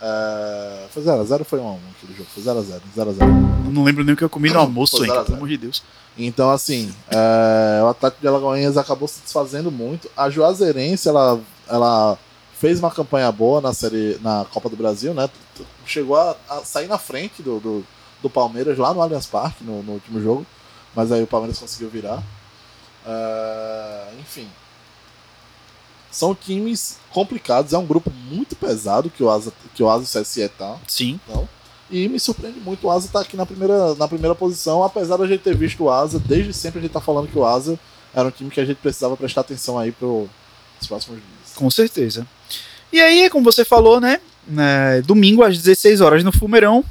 É, 0.00 0.86
foi 0.90 1.04
0x0 1.04 1.38
ou 1.38 1.44
foi 1.44 1.60
1x1 1.60 1.78
aquele 1.96 2.14
jogo? 2.14 2.28
Foi 2.34 2.42
0x0, 2.42 2.80
0x0. 2.96 3.72
Não 3.72 3.84
lembro 3.84 4.02
nem 4.02 4.14
o 4.14 4.16
que 4.16 4.24
eu 4.24 4.28
comi 4.28 4.50
no 4.50 4.58
almoço 4.60 4.96
Foi 4.96 5.08
ainda, 5.08 5.24
pelo 5.24 5.36
amor 5.36 5.48
de 5.48 5.56
Deus. 5.56 5.84
Então, 6.18 6.50
assim, 6.50 6.92
é, 7.08 7.80
o 7.82 7.86
Atlético 7.86 8.20
de 8.20 8.26
Alagoinhas 8.26 8.76
acabou 8.76 9.06
se 9.06 9.20
desfazendo 9.20 9.70
muito. 9.70 10.10
A 10.16 10.28
Juazeirense, 10.28 11.08
ela, 11.08 11.40
ela 11.68 12.18
fez 12.58 12.80
uma 12.80 12.90
campanha 12.90 13.30
boa 13.30 13.60
na 13.60 13.72
série, 13.72 14.18
na 14.20 14.44
Copa 14.50 14.68
do 14.68 14.76
Brasil, 14.76 15.14
né? 15.14 15.30
Chegou 15.86 16.16
a, 16.16 16.36
a 16.50 16.64
sair 16.64 16.88
na 16.88 16.98
frente 16.98 17.40
do, 17.40 17.60
do, 17.60 17.84
do 18.20 18.28
Palmeiras 18.28 18.76
lá 18.76 18.92
no 18.92 19.00
Allianz 19.00 19.26
Parque, 19.26 19.62
no, 19.62 19.82
no 19.84 19.92
último 19.92 20.20
jogo. 20.20 20.44
Mas 20.94 21.10
aí 21.10 21.22
o 21.22 21.26
Palmeiras 21.26 21.58
conseguiu 21.58 21.88
virar. 21.88 22.22
É, 23.06 24.08
enfim. 24.20 24.48
São 26.10 26.34
times 26.34 26.98
complicados. 27.10 27.72
É 27.72 27.78
um 27.78 27.86
grupo 27.86 28.10
muito 28.10 28.54
pesado 28.54 29.10
que 29.10 29.22
o 29.22 29.30
Asa, 29.30 29.52
que 29.74 29.82
o 29.82 29.88
Asa 29.88 30.02
e 30.02 30.20
o 30.20 30.22
CSE 30.22 30.48
tá. 30.48 30.76
Sim. 30.86 31.18
Então, 31.26 31.48
e 31.90 32.08
me 32.08 32.20
surpreende 32.20 32.60
muito 32.60 32.86
o 32.86 32.90
Asa 32.90 33.06
estar 33.06 33.20
aqui 33.20 33.36
na 33.36 33.46
primeira, 33.46 33.94
na 33.94 34.08
primeira 34.08 34.34
posição, 34.34 34.82
apesar 34.82 35.16
da 35.16 35.26
gente 35.26 35.42
ter 35.42 35.56
visto 35.56 35.84
o 35.84 35.90
Asa, 35.90 36.18
desde 36.18 36.52
sempre 36.52 36.78
a 36.78 36.82
gente 36.82 36.92
tá 36.92 37.00
falando 37.00 37.28
que 37.28 37.38
o 37.38 37.44
Asa 37.44 37.78
era 38.14 38.28
um 38.28 38.30
time 38.30 38.50
que 38.50 38.60
a 38.60 38.64
gente 38.64 38.78
precisava 38.78 39.16
prestar 39.16 39.40
atenção 39.42 39.78
aí 39.78 39.90
para 39.92 40.06
os 40.06 40.28
próximos 40.86 41.18
dias. 41.18 41.54
Com 41.56 41.70
certeza. 41.70 42.26
E 42.92 43.00
aí, 43.00 43.30
como 43.30 43.44
você 43.44 43.64
falou, 43.64 44.00
né? 44.00 44.20
né, 44.46 45.02
domingo 45.02 45.42
às 45.42 45.58
16 45.58 46.00
horas 46.00 46.24
no 46.24 46.32
Fumeirão, 46.32 46.84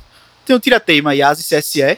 tem 0.45 0.55
o 0.55 0.59
Tirateima 0.59 1.13
Yas 1.13 1.39
e 1.39 1.55
CSE. 1.55 1.97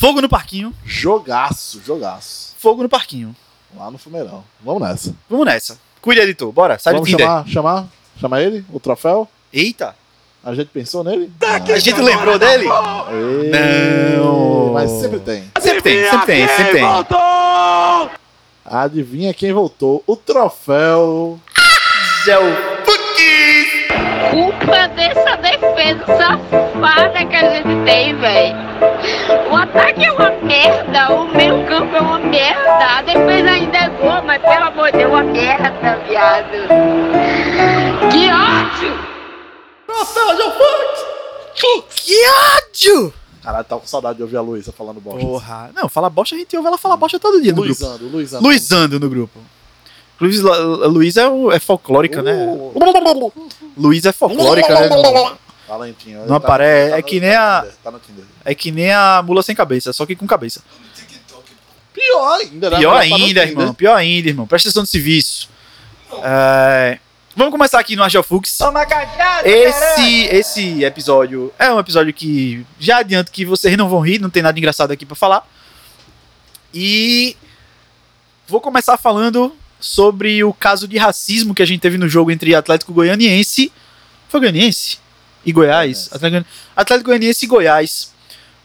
Fogo 0.00 0.22
no 0.22 0.30
parquinho. 0.30 0.74
Jogaço, 0.82 1.82
jogaço. 1.84 2.54
Fogo 2.58 2.82
no 2.82 2.88
parquinho. 2.88 3.36
Lá 3.76 3.90
no 3.90 3.98
Fumeirão. 3.98 4.42
Vamos 4.64 4.80
nessa. 4.80 5.14
Vamos 5.28 5.44
nessa. 5.44 5.78
Cuida, 6.00 6.22
editor. 6.22 6.50
Bora. 6.52 6.78
Sai 6.78 6.94
do 6.94 7.00
Vamos 7.00 7.10
Tinder. 7.10 7.26
chamar, 7.26 7.46
chamar, 7.46 7.86
chamar 8.18 8.40
ele, 8.40 8.64
o 8.72 8.80
troféu? 8.80 9.28
Eita. 9.52 9.94
A 10.42 10.54
gente 10.54 10.68
pensou 10.68 11.04
nele? 11.04 11.30
A 11.42 11.78
gente 11.78 12.00
lembrou 12.00 12.38
dele? 12.38 12.64
Ei, 12.64 13.50
Não. 13.50 14.72
Mas 14.72 14.90
sempre 14.90 15.20
tem. 15.20 15.44
Sempre 15.60 15.82
tem, 15.82 16.04
sempre 16.08 16.26
tem, 16.26 16.48
sempre 16.48 16.72
tem. 16.72 16.84
Adivinha 18.64 19.34
quem 19.34 19.52
voltou? 19.52 20.02
O 20.06 20.16
troféu. 20.16 21.38
Gel 22.24 22.40
Cookies. 22.86 23.68
culpa 24.30 24.88
dessa 24.88 25.36
defesa 25.36 26.06
safada 26.06 27.26
que 27.26 27.36
a 27.36 27.54
gente 27.56 27.84
tem, 27.84 28.16
velho. 28.16 28.69
O 29.50 29.56
ataque 29.56 30.04
é 30.04 30.12
uma 30.12 30.30
merda, 30.42 31.12
o 31.12 31.36
meio 31.36 31.66
campo 31.66 31.94
é 31.96 32.00
uma 32.00 32.18
merda, 32.18 32.98
a 32.98 33.02
defesa 33.02 33.50
ainda 33.50 33.78
é 33.78 33.90
boa, 33.90 34.22
mas 34.22 34.40
pelo 34.40 34.64
amor 34.64 34.90
de 34.90 34.98
Deus, 34.98 35.04
é 35.04 35.14
uma 35.14 35.22
merda, 35.22 35.96
viado. 36.08 36.68
Que 38.10 38.30
ódio! 38.30 39.10
Que, 41.54 41.82
que 41.94 42.14
ódio! 42.28 43.14
Caralho, 43.42 43.64
tá 43.64 43.76
com 43.76 43.86
saudade 43.86 44.16
de 44.16 44.22
ouvir 44.22 44.36
a 44.36 44.40
Luísa 44.40 44.72
falando 44.72 45.00
bosta. 45.00 45.20
Porra. 45.20 45.70
Não, 45.74 45.88
fala 45.88 46.08
bosta, 46.08 46.34
a 46.34 46.38
gente 46.38 46.56
ouve 46.56 46.68
ela 46.68 46.78
falar 46.78 46.96
bosta 46.96 47.18
todo 47.18 47.40
dia 47.40 47.52
no 47.52 47.62
grupo. 47.62 47.84
Luizando, 47.84 48.08
Luizando. 48.08 48.44
Luizando 48.44 49.00
no 49.00 49.10
grupo. 49.10 49.40
Luiz, 50.20 50.40
Luiz 50.40 51.16
é, 51.16 51.22
é 51.52 51.58
folclórica, 51.58 52.22
né? 52.22 52.46
Uh, 52.46 53.32
Luiz 53.76 54.04
é 54.04 54.12
folclórica, 54.12 54.68
né? 54.68 54.88
Não 56.26 56.36
apare- 56.36 56.64
é 56.64 56.96
no- 56.96 57.02
que 57.02 57.20
tá 57.20 57.26
nem 57.26 57.34
a- 57.36 57.60
Tinder, 57.62 57.76
Tá 57.84 57.90
no 57.90 57.98
Tinder. 58.00 58.24
É 58.44 58.54
que 58.54 58.70
nem 58.70 58.92
a 58.92 59.22
mula 59.24 59.42
sem 59.42 59.54
cabeça, 59.54 59.92
só 59.92 60.04
que 60.06 60.16
com 60.16 60.26
cabeça. 60.26 60.62
Pior 61.92 62.40
ainda, 62.40 62.70
né? 62.70 62.78
Pior 62.78 62.94
tá 62.94 63.00
ainda, 63.00 63.18
Tinder. 63.26 63.48
irmão. 63.48 63.74
Pior 63.74 63.94
ainda, 63.94 64.28
irmão. 64.28 64.46
Prestação 64.46 64.82
de 64.82 64.88
serviço. 64.90 65.48
É, 66.22 66.98
Vamos 67.36 67.52
começar 67.52 67.78
aqui 67.78 67.94
no 67.94 68.02
Argel 68.02 68.24
Fux. 68.24 68.56
Esse, 69.48 70.24
esse 70.34 70.84
episódio 70.84 71.52
é 71.58 71.72
um 71.72 71.78
episódio 71.78 72.12
que 72.12 72.66
já 72.78 72.98
adianto 72.98 73.30
que 73.30 73.44
vocês 73.44 73.76
não 73.76 73.88
vão 73.88 74.00
rir, 74.00 74.18
não 74.20 74.28
tem 74.28 74.42
nada 74.42 74.58
engraçado 74.58 74.90
aqui 74.90 75.06
pra 75.06 75.14
falar. 75.14 75.46
E 76.74 77.36
vou 78.48 78.60
começar 78.60 78.96
falando 78.96 79.54
sobre 79.78 80.42
o 80.42 80.52
caso 80.52 80.86
de 80.88 80.98
racismo 80.98 81.54
que 81.54 81.62
a 81.62 81.66
gente 81.66 81.80
teve 81.80 81.96
no 81.96 82.08
jogo 82.08 82.30
entre 82.32 82.54
Atlético 82.54 82.92
Goianiense. 82.92 83.72
Foi 84.28 84.40
Goianiense? 84.40 84.98
E 85.44 85.52
Goiás? 85.52 86.08
Atlético 86.12 86.46
Atlético 86.76 87.10
Goianiense 87.10 87.44
e 87.44 87.48
Goiás. 87.48 88.12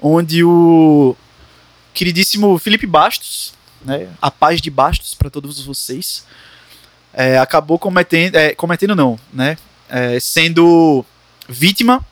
Onde 0.01 0.43
o 0.43 1.15
queridíssimo 1.93 2.57
Felipe 2.59 2.85
Bastos, 2.85 3.53
né, 3.83 4.09
a 4.21 4.29
paz 4.29 4.61
de 4.61 4.69
Bastos 4.69 5.13
para 5.13 5.29
todos 5.29 5.63
vocês, 5.63 6.25
é, 7.13 7.37
acabou 7.37 7.79
cometendo, 7.79 8.35
é, 8.35 8.53
cometendo 8.53 8.95
não, 8.95 9.17
né, 9.31 9.57
é, 9.89 10.19
sendo 10.19 11.05
vítima 11.47 12.05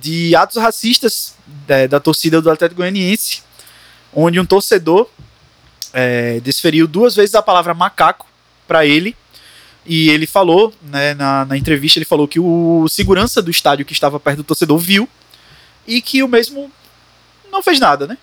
de 0.00 0.36
atos 0.36 0.60
racistas 0.60 1.34
é, 1.66 1.88
da 1.88 1.98
torcida 1.98 2.42
do 2.42 2.50
Atlético 2.50 2.82
Goianiense, 2.82 3.42
onde 4.12 4.38
um 4.38 4.44
torcedor 4.44 5.08
é, 5.92 6.40
desferiu 6.40 6.86
duas 6.86 7.16
vezes 7.16 7.34
a 7.34 7.42
palavra 7.42 7.72
macaco 7.72 8.26
para 8.66 8.84
ele 8.84 9.16
e 9.88 10.10
ele 10.10 10.26
falou, 10.26 10.72
né, 10.82 11.14
na, 11.14 11.46
na 11.46 11.56
entrevista, 11.56 11.98
ele 11.98 12.04
falou 12.04 12.28
que 12.28 12.38
o 12.38 12.86
segurança 12.90 13.40
do 13.40 13.50
estádio 13.50 13.86
que 13.86 13.94
estava 13.94 14.20
perto 14.20 14.38
do 14.38 14.44
torcedor 14.44 14.76
viu 14.78 15.08
e 15.86 16.02
que 16.02 16.22
o 16.22 16.28
mesmo 16.28 16.70
não 17.50 17.62
fez 17.62 17.80
nada, 17.80 18.06
né? 18.06 18.18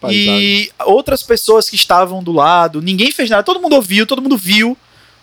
Paisagem. 0.00 0.42
E 0.42 0.72
outras 0.84 1.22
pessoas 1.22 1.70
que 1.70 1.76
estavam 1.76 2.20
do 2.20 2.32
lado, 2.32 2.82
ninguém 2.82 3.12
fez 3.12 3.30
nada, 3.30 3.44
todo 3.44 3.60
mundo 3.60 3.76
ouviu, 3.76 4.04
todo 4.04 4.20
mundo 4.20 4.36
viu. 4.36 4.76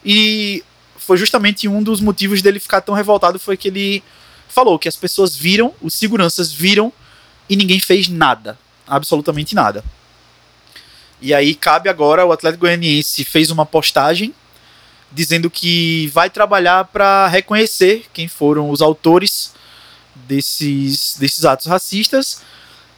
E 0.05 0.63
foi 0.95 1.17
justamente 1.17 1.67
um 1.67 1.83
dos 1.83 1.99
motivos 1.99 2.41
dele 2.41 2.57
ficar 2.57 2.79
tão 2.79 2.95
revoltado 2.95 3.37
foi 3.37 3.57
que 3.57 3.67
ele 3.67 4.01
falou 4.47 4.79
que 4.79 4.87
as 4.87 4.95
pessoas 4.95 5.35
viram, 5.35 5.73
os 5.81 5.93
seguranças 5.93 6.53
viram 6.53 6.91
e 7.49 7.57
ninguém 7.57 7.81
fez 7.81 8.07
nada, 8.07 8.57
absolutamente 8.87 9.53
nada. 9.53 9.83
E 11.21 11.33
aí 11.33 11.53
cabe 11.53 11.89
agora 11.89 12.25
o 12.25 12.31
Atlético 12.31 12.61
Goianiense 12.61 13.25
fez 13.25 13.51
uma 13.51 13.65
postagem 13.65 14.33
dizendo 15.11 15.49
que 15.49 16.07
vai 16.07 16.29
trabalhar 16.29 16.85
para 16.85 17.27
reconhecer 17.27 18.05
quem 18.13 18.27
foram 18.27 18.69
os 18.69 18.81
autores 18.81 19.53
desses, 20.15 21.17
desses 21.17 21.45
atos 21.45 21.67
racistas. 21.67 22.41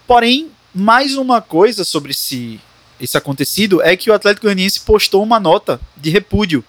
Porém, 0.07 0.51
mais 0.73 1.15
uma 1.15 1.41
coisa 1.41 1.83
sobre 1.83 2.11
esse, 2.11 2.59
esse 2.99 3.17
acontecido 3.17 3.81
é 3.81 3.95
que 3.95 4.09
o 4.09 4.13
Atlético 4.13 4.47
Goianiense 4.47 4.81
postou 4.81 5.21
uma 5.23 5.39
nota 5.39 5.79
de 5.95 6.09
repúdio, 6.09 6.63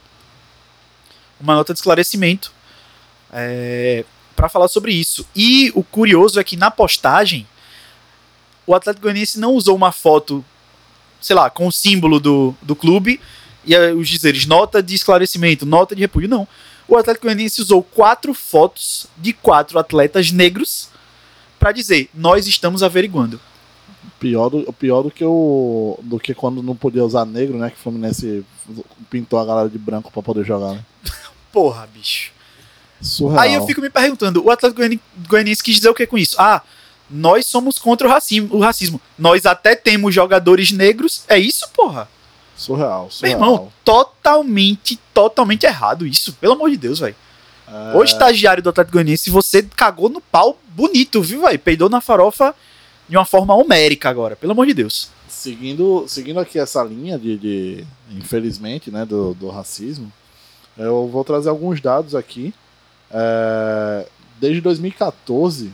uma 1.40 1.54
nota 1.54 1.72
de 1.72 1.78
esclarecimento 1.78 2.52
para 4.36 4.48
falar 4.48 4.68
sobre 4.68 4.92
isso. 4.92 5.26
E 5.34 5.72
o 5.74 5.82
curioso 5.82 6.38
é 6.38 6.44
que 6.44 6.56
na 6.56 6.70
postagem 6.70 7.46
o 8.66 8.74
Atlético 8.74 9.04
Goianiense 9.04 9.40
não 9.40 9.54
usou 9.54 9.74
uma 9.74 9.90
foto, 9.90 10.44
sei 11.20 11.34
lá, 11.34 11.48
com 11.48 11.66
o 11.66 11.72
símbolo 11.72 12.20
do, 12.20 12.54
do 12.62 12.76
clube 12.76 13.20
e 13.64 13.76
os 13.92 14.08
dizeres 14.08 14.46
nota 14.46 14.82
de 14.82 14.94
esclarecimento, 14.94 15.66
nota 15.66 15.94
de 15.94 16.00
repúdio, 16.00 16.28
não. 16.28 16.46
o 16.88 16.96
Atlético 16.96 17.26
Goianiense 17.26 17.60
usou 17.60 17.82
quatro 17.82 18.32
fotos 18.34 19.06
de 19.16 19.32
quatro 19.32 19.78
atletas 19.78 20.30
negros 20.32 20.88
pra 21.58 21.72
dizer: 21.72 22.08
nós 22.14 22.46
estamos 22.46 22.82
averiguando. 22.82 23.40
Pior 24.18 24.48
do, 24.50 24.72
pior 24.72 25.02
do 25.02 25.10
que 25.10 25.24
o. 25.24 25.98
do 26.02 26.18
que 26.18 26.34
quando 26.34 26.62
não 26.62 26.76
podia 26.76 27.04
usar 27.04 27.24
negro, 27.24 27.56
né? 27.58 27.70
Que 27.70 27.76
o 27.76 27.78
Fluminense 27.80 28.44
pintou 29.08 29.38
a 29.38 29.44
galera 29.44 29.68
de 29.68 29.78
branco 29.78 30.10
pra 30.12 30.22
poder 30.22 30.44
jogar, 30.44 30.74
né? 30.74 30.84
Porra, 31.52 31.86
bicho. 31.92 32.30
Surreal. 33.00 33.40
Aí 33.40 33.54
eu 33.54 33.66
fico 33.66 33.80
me 33.80 33.88
perguntando: 33.88 34.44
o 34.44 34.50
Atlético 34.50 34.78
Goiani- 34.78 35.00
Goianiense 35.26 35.62
quis 35.62 35.76
dizer 35.76 35.88
o 35.88 35.94
que 35.94 36.06
com 36.06 36.18
isso? 36.18 36.36
Ah, 36.38 36.60
nós 37.08 37.46
somos 37.46 37.78
contra 37.78 38.06
o 38.06 38.10
racismo, 38.10 38.54
o 38.54 38.60
racismo. 38.60 39.00
Nós 39.18 39.46
até 39.46 39.74
temos 39.74 40.14
jogadores 40.14 40.70
negros. 40.70 41.24
É 41.26 41.38
isso, 41.38 41.66
porra? 41.70 42.06
Surreal, 42.60 43.02
Meu 43.02 43.10
surreal. 43.10 43.40
irmão, 43.40 43.72
totalmente, 43.84 44.96
totalmente 45.14 45.64
errado 45.64 46.06
isso. 46.06 46.32
Pelo 46.34 46.52
amor 46.52 46.70
de 46.70 46.76
Deus, 46.76 46.98
velho. 46.98 47.16
É, 47.66 47.96
O 47.96 48.02
estagiário 48.04 48.62
do 48.62 48.68
Atlético 48.68 48.94
Goianiense, 48.94 49.30
você 49.30 49.62
cagou 49.62 50.08
no 50.08 50.20
pau 50.20 50.58
bonito, 50.68 51.22
viu, 51.22 51.42
velho? 51.42 51.58
Peidou 51.58 51.88
na 51.88 52.00
farofa 52.00 52.54
de 53.08 53.16
uma 53.16 53.24
forma 53.24 53.54
homérica 53.54 54.08
agora, 54.10 54.36
pelo 54.36 54.52
amor 54.52 54.66
de 54.66 54.74
Deus. 54.74 55.08
seguindo, 55.28 56.04
seguindo 56.06 56.38
aqui 56.38 56.58
essa 56.58 56.82
linha 56.84 57.18
de, 57.18 57.36
de 57.38 57.86
infelizmente, 58.10 58.90
né, 58.90 59.04
do, 59.06 59.32
do 59.34 59.48
racismo, 59.48 60.12
eu 60.76 61.08
vou 61.08 61.24
trazer 61.24 61.48
alguns 61.48 61.80
dados 61.80 62.14
aqui. 62.14 62.52
É, 63.10 64.06
desde 64.38 64.60
2014, 64.60 65.72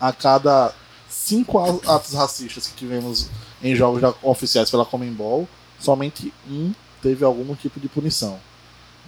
a 0.00 0.12
cada 0.12 0.72
cinco 1.08 1.58
atos 1.88 2.12
racistas 2.14 2.66
que 2.66 2.74
tivemos 2.74 3.28
em 3.64 3.74
jogos 3.74 4.00
da- 4.00 4.14
oficiais 4.22 4.70
pela 4.70 4.84
Comembol, 4.84 5.48
somente 5.80 6.32
um 6.48 6.72
teve 7.02 7.24
algum 7.24 7.54
tipo 7.54 7.80
de 7.80 7.88
punição. 7.88 8.38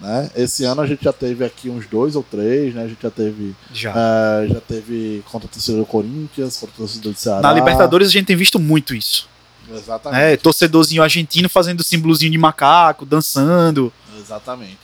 Né? 0.01 0.31
Esse 0.37 0.65
ano 0.65 0.83
a 0.83 0.87
gente 0.87 1.03
já 1.05 1.13
teve 1.13 1.45
aqui 1.45 1.71
uns 1.71 1.87
dois 1.87 2.17
ou 2.17 2.23
três, 2.23 2.75
né? 2.75 2.85
A 2.85 2.89
gente 2.89 3.01
já 3.03 3.11
teve, 3.11 3.55
Já. 3.73 3.95
é, 3.97 4.49
já 4.49 4.61
teve 4.61 5.23
contra 5.31 5.47
o 5.47 5.51
torcedor 5.51 5.81
do 5.81 5.87
Corinthians, 5.87 6.57
contra 6.59 6.75
o 6.75 6.79
torcedor 6.79 7.13
do 7.13 7.19
Ceará. 7.19 7.41
Na 7.41 7.53
Libertadores 7.53 8.09
a 8.09 8.11
gente 8.13 8.27
tem 8.27 8.37
visto 8.37 8.59
muito 8.59 8.95
isso. 8.95 9.27
Exatamente. 9.73 10.21
É, 10.23 10.37
torcedorzinho 10.37 11.03
argentino 11.03 11.49
fazendo 11.49 11.83
símbolozinho 11.83 12.31
de 12.31 12.37
macaco, 12.39 13.07
dançando. 13.07 13.91
Exatamente. 14.19 14.79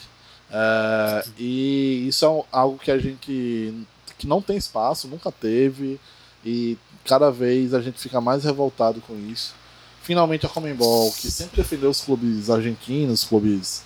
É, 0.50 1.24
e 1.38 2.06
isso 2.08 2.24
é 2.24 2.44
algo 2.50 2.78
que 2.78 2.90
a 2.90 2.98
gente 2.98 3.74
que 4.18 4.26
não 4.26 4.40
tem 4.40 4.56
espaço, 4.56 5.08
nunca 5.08 5.30
teve, 5.32 5.98
e 6.44 6.78
cada 7.04 7.30
vez 7.30 7.74
a 7.74 7.80
gente 7.82 7.98
fica 7.98 8.20
mais 8.20 8.44
revoltado 8.44 9.00
com 9.06 9.14
isso. 9.30 9.54
Finalmente 10.02 10.44
a 10.46 10.48
Comembol, 10.48 11.12
que 11.12 11.30
sempre 11.30 11.62
defendeu 11.62 11.90
os 11.90 12.00
clubes 12.00 12.50
argentinos, 12.50 13.24
clubes 13.24 13.84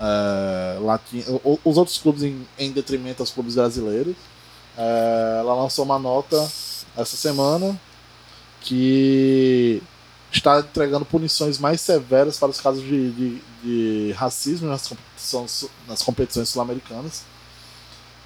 é, 0.00 0.78
latinos, 0.80 1.40
os 1.64 1.76
outros 1.76 1.98
clubes 1.98 2.22
em, 2.22 2.46
em 2.58 2.72
detrimento 2.72 3.22
aos 3.22 3.30
clubes 3.30 3.54
brasileiros, 3.54 4.16
é, 4.76 5.38
ela 5.40 5.54
lançou 5.54 5.84
uma 5.84 5.98
nota 5.98 6.36
essa 6.96 7.16
semana 7.16 7.78
que 8.60 9.82
está 10.30 10.60
entregando 10.60 11.04
punições 11.04 11.58
mais 11.58 11.80
severas 11.80 12.38
para 12.38 12.48
os 12.48 12.60
casos 12.60 12.82
de, 12.82 13.10
de, 13.12 13.42
de 13.62 14.12
racismo 14.12 14.68
nas 14.68 14.86
competições, 14.86 15.70
nas 15.86 16.02
competições 16.02 16.48
sul-americanas. 16.48 17.24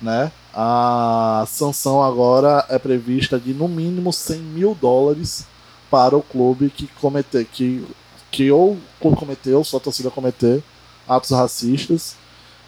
Né? 0.00 0.32
A 0.52 1.44
sanção 1.48 2.02
agora 2.02 2.66
é 2.68 2.78
prevista 2.78 3.38
de 3.38 3.54
no 3.54 3.68
mínimo 3.68 4.12
100 4.12 4.38
mil 4.38 4.74
dólares 4.74 5.46
para 5.92 6.16
o 6.16 6.22
clube 6.22 6.70
que 6.70 6.86
cometer, 6.98 7.44
que, 7.44 7.86
que 8.30 8.50
ou 8.50 8.72
o 8.72 8.80
clube 8.98 9.14
cometeu, 9.18 9.58
ou 9.58 9.64
sua 9.64 9.78
torcida 9.78 10.10
cometer 10.10 10.62
atos 11.06 11.32
racistas. 11.32 12.16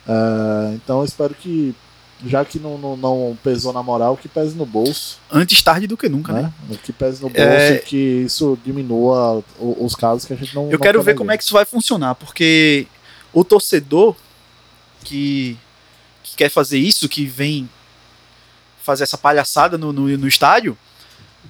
É, 0.06 0.74
então 0.74 0.98
eu 0.98 1.06
espero 1.06 1.34
que, 1.34 1.74
já 2.26 2.44
que 2.44 2.58
não, 2.58 2.76
não, 2.76 2.94
não 2.98 3.38
pesou 3.42 3.72
na 3.72 3.82
moral, 3.82 4.18
que 4.18 4.28
pese 4.28 4.54
no 4.54 4.66
bolso 4.66 5.18
Antes 5.32 5.62
tarde 5.62 5.86
do 5.86 5.96
que 5.96 6.06
nunca, 6.06 6.34
né? 6.34 6.52
né? 6.68 6.78
Que 6.82 6.92
pese 6.92 7.22
no 7.22 7.30
bolso 7.30 7.48
É. 7.48 7.76
e 7.76 7.78
que 7.78 7.96
isso 8.26 8.58
diminua 8.62 9.42
os 9.58 9.94
casos 9.94 10.26
que 10.26 10.34
a 10.34 10.36
gente 10.36 10.54
não. 10.54 10.70
Eu 10.70 10.78
quero 10.78 11.02
ver 11.02 11.14
como 11.14 11.30
é 11.30 11.38
que 11.38 11.44
isso 11.44 11.54
vai 11.54 11.64
funcionar, 11.64 12.14
porque 12.16 12.86
o 13.32 13.42
torcedor 13.42 14.14
que, 15.02 15.56
que 16.22 16.36
quer 16.36 16.50
fazer 16.50 16.76
isso, 16.76 17.08
que 17.08 17.24
vem 17.24 17.70
fazer 18.82 19.04
essa 19.04 19.16
palhaçada 19.16 19.78
no, 19.78 19.94
no, 19.94 20.06
no 20.18 20.28
estádio, 20.28 20.76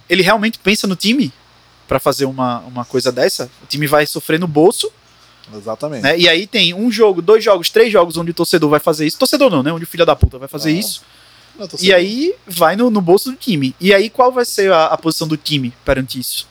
ele 0.09 0.23
realmente 0.23 0.57
pensa 0.57 0.87
no 0.87 0.95
time 0.95 1.33
pra 1.89 1.99
fazer 2.01 2.25
uma, 2.25 2.61
uma 2.61 2.85
coisa 2.85 3.11
dessa. 3.13 3.51
O 3.63 3.67
time 3.67 3.87
vai 3.87 4.07
sofrer 4.07 4.39
no 4.41 4.47
bolso, 4.47 4.91
Exatamente. 5.55 6.03
né? 6.03 6.19
E 6.19 6.29
aí 6.29 6.47
tem 6.47 6.73
um 6.75 6.91
jogo, 6.91 7.21
dois 7.21 7.43
jogos, 7.45 7.69
três 7.71 7.93
jogos 7.93 8.17
onde 8.17 8.31
o 8.31 8.35
torcedor 8.35 8.71
vai 8.71 8.81
fazer 8.81 9.07
isso. 9.07 9.19
Torcedor 9.19 9.51
não, 9.51 9.63
né? 9.63 9.73
Onde 9.73 9.85
o 9.85 9.87
filho 9.87 10.07
da 10.07 10.17
puta 10.17 10.39
vai 10.39 10.49
fazer 10.49 10.71
Ah, 10.71 10.73
isso. 10.73 11.03
Não, 11.59 11.69
E 11.81 11.93
aí 11.93 12.35
vai 12.47 12.75
no, 12.77 12.91
no 12.91 13.01
bolso 13.01 13.31
do 13.31 13.37
time. 13.37 13.75
E 13.81 13.93
aí 13.95 14.09
qual 14.11 14.33
vai 14.33 14.45
ser 14.45 14.73
a, 14.73 14.87
a 14.87 14.97
posição 14.99 15.29
do 15.29 15.37
time 15.37 15.73
perante 15.85 16.19
isso? 16.19 16.49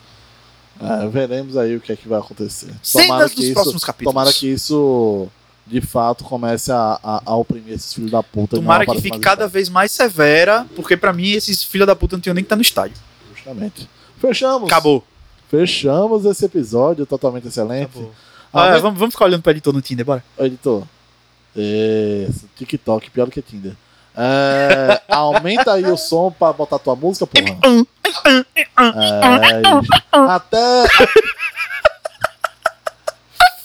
É, 0.80 1.06
veremos 1.08 1.56
aí 1.56 1.76
o 1.76 1.80
que 1.80 1.92
é 1.92 1.96
que 1.96 2.08
vai 2.08 2.18
acontecer. 2.18 2.68
Cenas 2.82 3.32
dos 3.32 3.44
isso, 3.44 3.54
próximos 3.54 3.84
capítulos. 3.84 4.12
tomara 4.12 4.32
que 4.32 4.48
isso 4.48 5.28
de 5.66 5.80
fato 5.80 6.24
comece 6.24 6.70
a, 6.72 6.98
a, 7.02 7.22
a 7.24 7.36
oprimir 7.36 7.72
esses 7.74 7.92
filhos 7.94 8.10
da 8.10 8.22
puta. 8.22 8.56
não 8.56 8.62
Tomara 8.62 8.84
que 8.84 9.00
fique 9.00 9.18
cada 9.18 9.46
vez 9.48 9.68
mais 9.68 9.92
severa, 9.92 10.66
porque 10.76 10.96
pra 10.96 11.12
mim 11.12 11.30
esses 11.30 11.62
filhos 11.62 11.86
da 11.86 11.96
puta 11.96 12.16
não 12.16 12.20
tinham 12.20 12.34
nem 12.34 12.42
que 12.44 12.46
estar 12.46 12.56
no 12.56 12.62
estádio. 12.62 12.96
Justamente. 13.34 13.88
Fechamos. 14.20 14.64
Acabou. 14.70 15.04
Fechamos 15.50 16.24
esse 16.24 16.44
episódio 16.44 17.06
totalmente 17.06 17.48
excelente. 17.48 17.98
Ah, 18.52 18.62
Aumenta- 18.66 18.80
vamos, 18.80 18.98
vamos 18.98 19.14
ficar 19.14 19.24
olhando 19.26 19.42
pro 19.42 19.50
editor 19.52 19.72
no 19.72 19.80
Tinder, 19.82 20.04
bora. 20.06 20.24
Editor. 20.38 20.82
Isso, 21.56 22.48
TikTok, 22.56 23.10
pior 23.10 23.26
do 23.26 23.30
que 23.30 23.42
Tinder. 23.42 23.72
É, 24.16 25.00
aumenta 25.12 25.72
aí 25.72 25.84
o 25.86 25.96
som 25.96 26.30
pra 26.30 26.52
botar 26.52 26.78
tua 26.78 26.94
música, 26.96 27.26
porra. 27.26 27.58
É. 28.92 29.62
Até. 30.12 30.84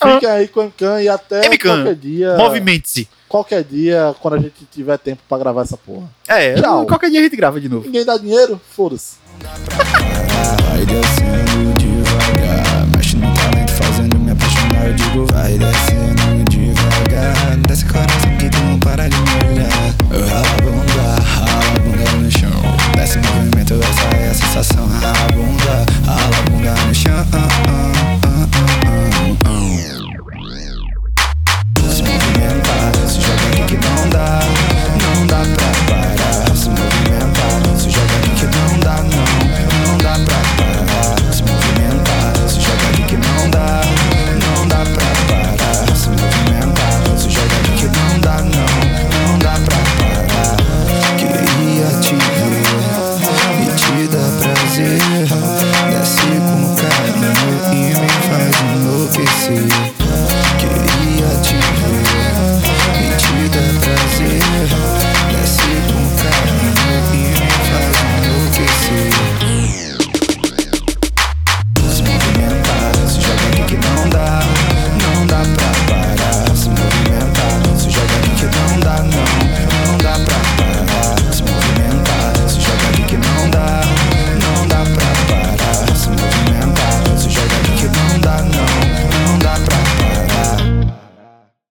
Fica 0.01 0.31
aí 0.31 0.47
com 0.47 0.61
o 0.61 0.63
Encan 0.63 1.01
e 1.01 1.09
até 1.09 1.41
qualquer 1.57 1.95
dia. 1.95 2.35
Movimente-se. 2.37 3.07
Qualquer 3.29 3.63
dia, 3.63 4.15
quando 4.21 4.33
a 4.33 4.39
gente 4.39 4.65
tiver 4.73 4.97
tempo 4.97 5.21
pra 5.29 5.37
gravar 5.37 5.61
essa 5.61 5.77
porra. 5.77 6.09
É, 6.27 6.55
Tchau. 6.59 6.87
qualquer 6.87 7.11
dia 7.11 7.19
a 7.19 7.23
gente 7.23 7.35
grava 7.35 7.61
de 7.61 7.69
novo. 7.69 7.85
Ninguém 7.85 8.03
dá 8.03 8.17
dinheiro? 8.17 8.59
Foda-se. 8.75 9.17
Vai 9.39 10.85
descendo 10.85 11.77
devagar 11.77 12.87
Mexe 12.95 13.15
no 13.15 13.33
talento 13.33 13.71
fazendo 13.71 14.19
me 14.19 14.31
apaixonar 14.31 14.87
Eu 14.87 14.93
digo 14.95 15.25
vai 15.27 15.57
descendo 15.57 16.43
devagar 16.49 17.57
Desce 17.67 17.85
coração 17.85 18.37
que 18.37 18.49
tu 18.49 18.59
não 18.59 18.79
para 18.79 19.07
de 19.07 19.15
me 19.15 19.51
olhar 19.51 19.95
Eu 20.11 20.27
ralo 20.27 20.47
a 20.47 20.61
bunda, 20.61 21.21
ralo 21.21 21.75
a 21.75 21.79
bunda 21.79 22.11
no 22.17 22.31
chão 22.31 22.61
Desce 22.95 23.17
movimento, 23.19 23.75
essa 23.75 24.17
é 24.17 24.29
a 24.29 24.33
sensação 24.33 24.87
Rala 24.87 25.17
a 25.19 25.31
bunda 25.31 26.88